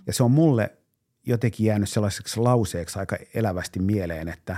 [0.07, 0.77] Ja se on mulle
[1.25, 4.57] jotenkin jäänyt sellaiseksi lauseeksi aika elävästi mieleen, että,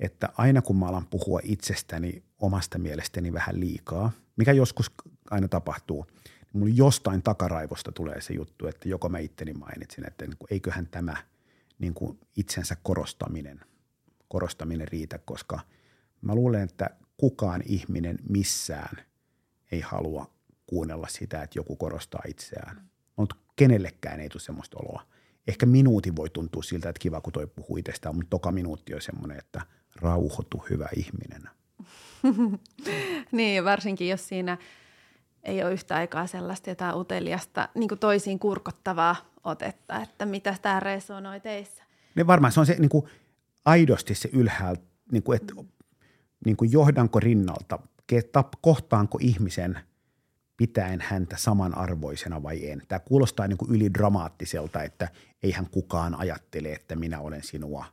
[0.00, 4.90] että aina kun mä alan puhua itsestäni omasta mielestäni vähän liikaa, mikä joskus
[5.30, 6.06] aina tapahtuu,
[6.54, 10.86] mulla jostain takaraivosta tulee se juttu, että joko mä itteni mainitsin, että niin kuin, eiköhän
[10.86, 11.16] tämä
[11.78, 13.60] niin kuin itsensä korostaminen,
[14.28, 15.60] korostaminen riitä, koska
[16.22, 19.04] mä luulen, että kukaan ihminen missään
[19.72, 20.30] ei halua
[20.66, 22.88] kuunnella sitä, että joku korostaa itseään.
[23.16, 25.06] Mutta kenellekään ei tule semmoista oloa.
[25.48, 29.02] Ehkä minuutin voi tuntua siltä, että kiva kun toi puhuu itsestään, mutta toka minuutti on
[29.02, 29.60] semmoinen, että
[29.96, 31.42] rauhoitu hyvä ihminen.
[33.32, 34.58] niin, varsinkin jos siinä
[35.44, 40.80] ei ole yhtä aikaa sellaista jotain uteliasta niin kuin toisiin kurkottavaa otetta, että mitä tämä
[40.80, 41.84] resonoi teissä.
[42.14, 43.04] Ne varmaan se on se niin kuin
[43.64, 44.82] aidosti se ylhäältä,
[45.12, 45.54] niin kuin, että
[46.44, 47.78] niin kuin johdanko rinnalta,
[48.60, 49.78] kohtaanko ihmisen
[50.56, 52.82] pitäen häntä samanarvoisena vai en.
[52.88, 55.08] Tämä kuulostaa niin kuin ylidramaattiselta, että
[55.42, 57.84] eihän kukaan ajattele, että minä olen sinua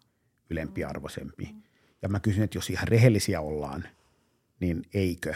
[0.49, 1.55] ylempiarvoisempi.
[2.01, 3.83] Ja mä kysyn, että jos ihan rehellisiä ollaan,
[4.59, 5.33] niin eikö?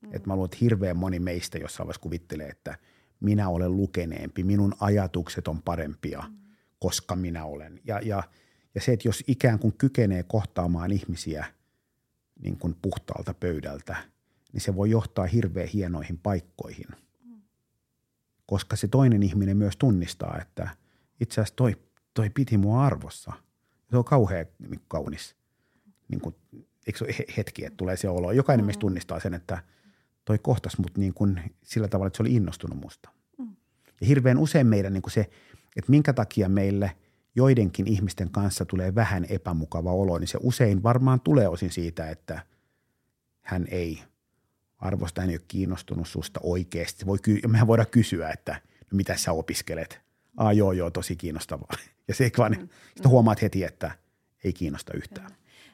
[0.00, 0.08] Mm.
[0.12, 2.78] Että mä luulen, että hirveän moni meistä jossain vaiheessa kuvittelee, että
[3.20, 6.38] minä olen lukeneempi, minun ajatukset on parempia, mm.
[6.78, 7.80] koska minä olen.
[7.84, 8.22] Ja, ja,
[8.74, 11.46] ja se, että jos ikään kuin kykenee kohtaamaan ihmisiä
[12.42, 13.96] niin kuin puhtaalta pöydältä,
[14.52, 16.86] niin se voi johtaa hirveän hienoihin paikkoihin.
[17.24, 17.42] Mm.
[18.46, 20.68] Koska se toinen ihminen myös tunnistaa, että
[21.20, 21.76] itse asiassa toi,
[22.14, 23.32] toi piti mua arvossa.
[23.90, 25.36] Se on kauhean niin kaunis
[26.08, 26.34] niin kuin,
[26.86, 28.32] eikö se hetki, että tulee se olo.
[28.32, 28.66] Jokainen mm.
[28.66, 29.62] meistä tunnistaa sen, että–
[30.24, 33.10] toi kohtas mut niin kuin sillä tavalla, että se oli innostunut musta.
[33.38, 33.56] Mm.
[34.00, 35.20] Ja hirveän usein meidän niin kuin se,
[35.76, 36.96] että minkä takia meille
[37.34, 42.42] joidenkin ihmisten kanssa tulee vähän epämukava olo, niin se usein varmaan tulee osin siitä, että
[43.42, 44.02] hän ei
[44.78, 47.06] arvosta, hän ei ole kiinnostunut susta oikeasti.
[47.06, 47.18] Voi,
[47.48, 50.00] mehän voidaan kysyä, että no mitä sä opiskelet?
[50.36, 51.70] Aa joo, joo, tosi kiinnostavaa.
[52.08, 52.68] Ja se vaan, mm.
[52.94, 53.90] sitten huomaat heti, että
[54.44, 55.30] ei kiinnosta yhtään.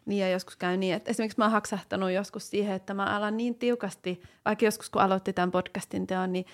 [0.07, 3.37] Niin ja joskus käy niin, että esimerkiksi mä oon haksahtanut joskus siihen, että mä alan
[3.37, 6.47] niin tiukasti, vaikka joskus kun aloitti tämän podcastin teon, niin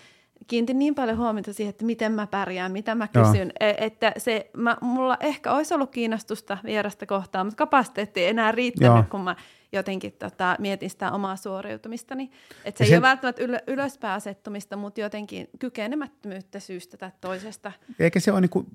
[0.47, 3.71] kiinnitin niin paljon huomiota siihen, että miten mä pärjään, mitä mä kysyn, Joo.
[3.71, 8.53] E, että se, mä, mulla ehkä olisi ollut kiinnostusta vierasta kohtaan, mutta kapasiteetti ei enää
[8.53, 9.05] riittänyt, Joo.
[9.11, 9.37] kun mä
[9.73, 12.31] jotenkin tota, mietin sitä omaa suoriutumistani.
[12.65, 17.73] Että se, se ei ole välttämättä yl- ylöspäin asettumista, mutta jotenkin kykenemättömyyttä syystä tai toisesta.
[17.99, 18.67] Eikä se ole, niinku,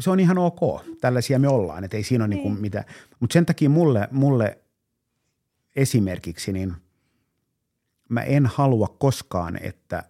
[0.00, 0.60] se on ihan ok,
[1.00, 2.60] tällaisia me ollaan, että ei siinä ole niinku niin.
[2.60, 2.84] mitään.
[3.20, 4.58] Mutta sen takia mulle, mulle
[5.76, 6.74] esimerkiksi, niin
[8.08, 10.04] mä en halua koskaan, että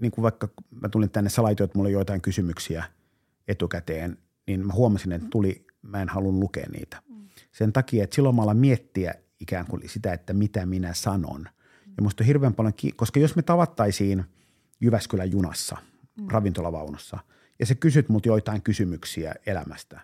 [0.00, 0.48] niin kuin vaikka
[0.82, 2.84] mä tulin tänne, sä laitoit mulle joitain kysymyksiä
[3.48, 7.02] etukäteen, niin mä huomasin, että tuli, mä en halunnut lukea niitä.
[7.08, 7.28] Mm.
[7.52, 11.48] Sen takia, että silloin mä alan miettiä ikään kuin sitä, että mitä minä sanon.
[11.96, 14.24] Ja musta on hirveän paljon, koska jos me tavattaisiin
[14.80, 15.76] Jyväskylän junassa,
[16.20, 16.26] mm.
[16.30, 17.18] ravintolavaunussa,
[17.58, 20.00] ja sä kysyt mut joitain kysymyksiä elämästä,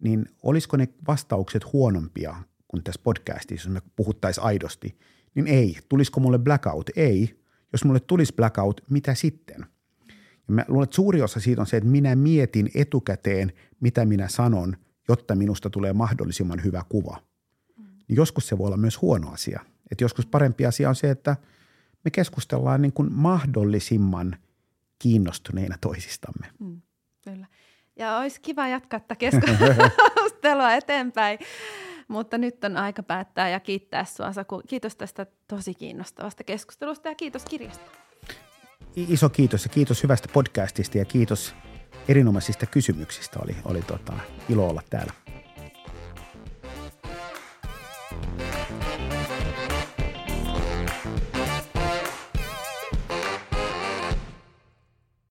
[0.00, 2.36] niin olisiko ne vastaukset huonompia
[2.68, 4.98] kuin tässä podcastissa, jos me puhuttaisiin aidosti,
[5.34, 5.78] niin ei.
[5.88, 6.90] Tulisiko mulle blackout?
[6.96, 7.39] Ei.
[7.72, 9.66] Jos mulle tulisi blackout, mitä sitten?
[10.48, 14.28] Ja mä luulen, että suuri osa siitä on se, että minä mietin etukäteen, mitä minä
[14.28, 14.76] sanon,
[15.08, 17.16] jotta minusta tulee mahdollisimman hyvä kuva–
[18.10, 19.60] niin joskus se voi olla myös huono asia.
[19.90, 21.36] Et joskus parempi asia on se, että
[22.04, 24.36] me keskustellaan niin kuin mahdollisimman
[24.98, 26.46] kiinnostuneina toisistamme.
[26.58, 26.80] Mm,
[27.24, 27.46] kyllä.
[27.96, 31.38] Ja olisi kiva jatkaa tätä keskustelua eteenpäin,
[32.10, 34.62] mutta nyt on aika päättää ja kiittää sinua Saku.
[34.68, 37.90] Kiitos tästä tosi kiinnostavasta keskustelusta ja kiitos kirjasta.
[38.96, 41.54] Iso kiitos ja kiitos hyvästä podcastista ja kiitos
[42.08, 43.40] erinomaisista kysymyksistä.
[43.44, 44.12] Oli, oli tota,
[44.48, 45.12] ilo olla täällä.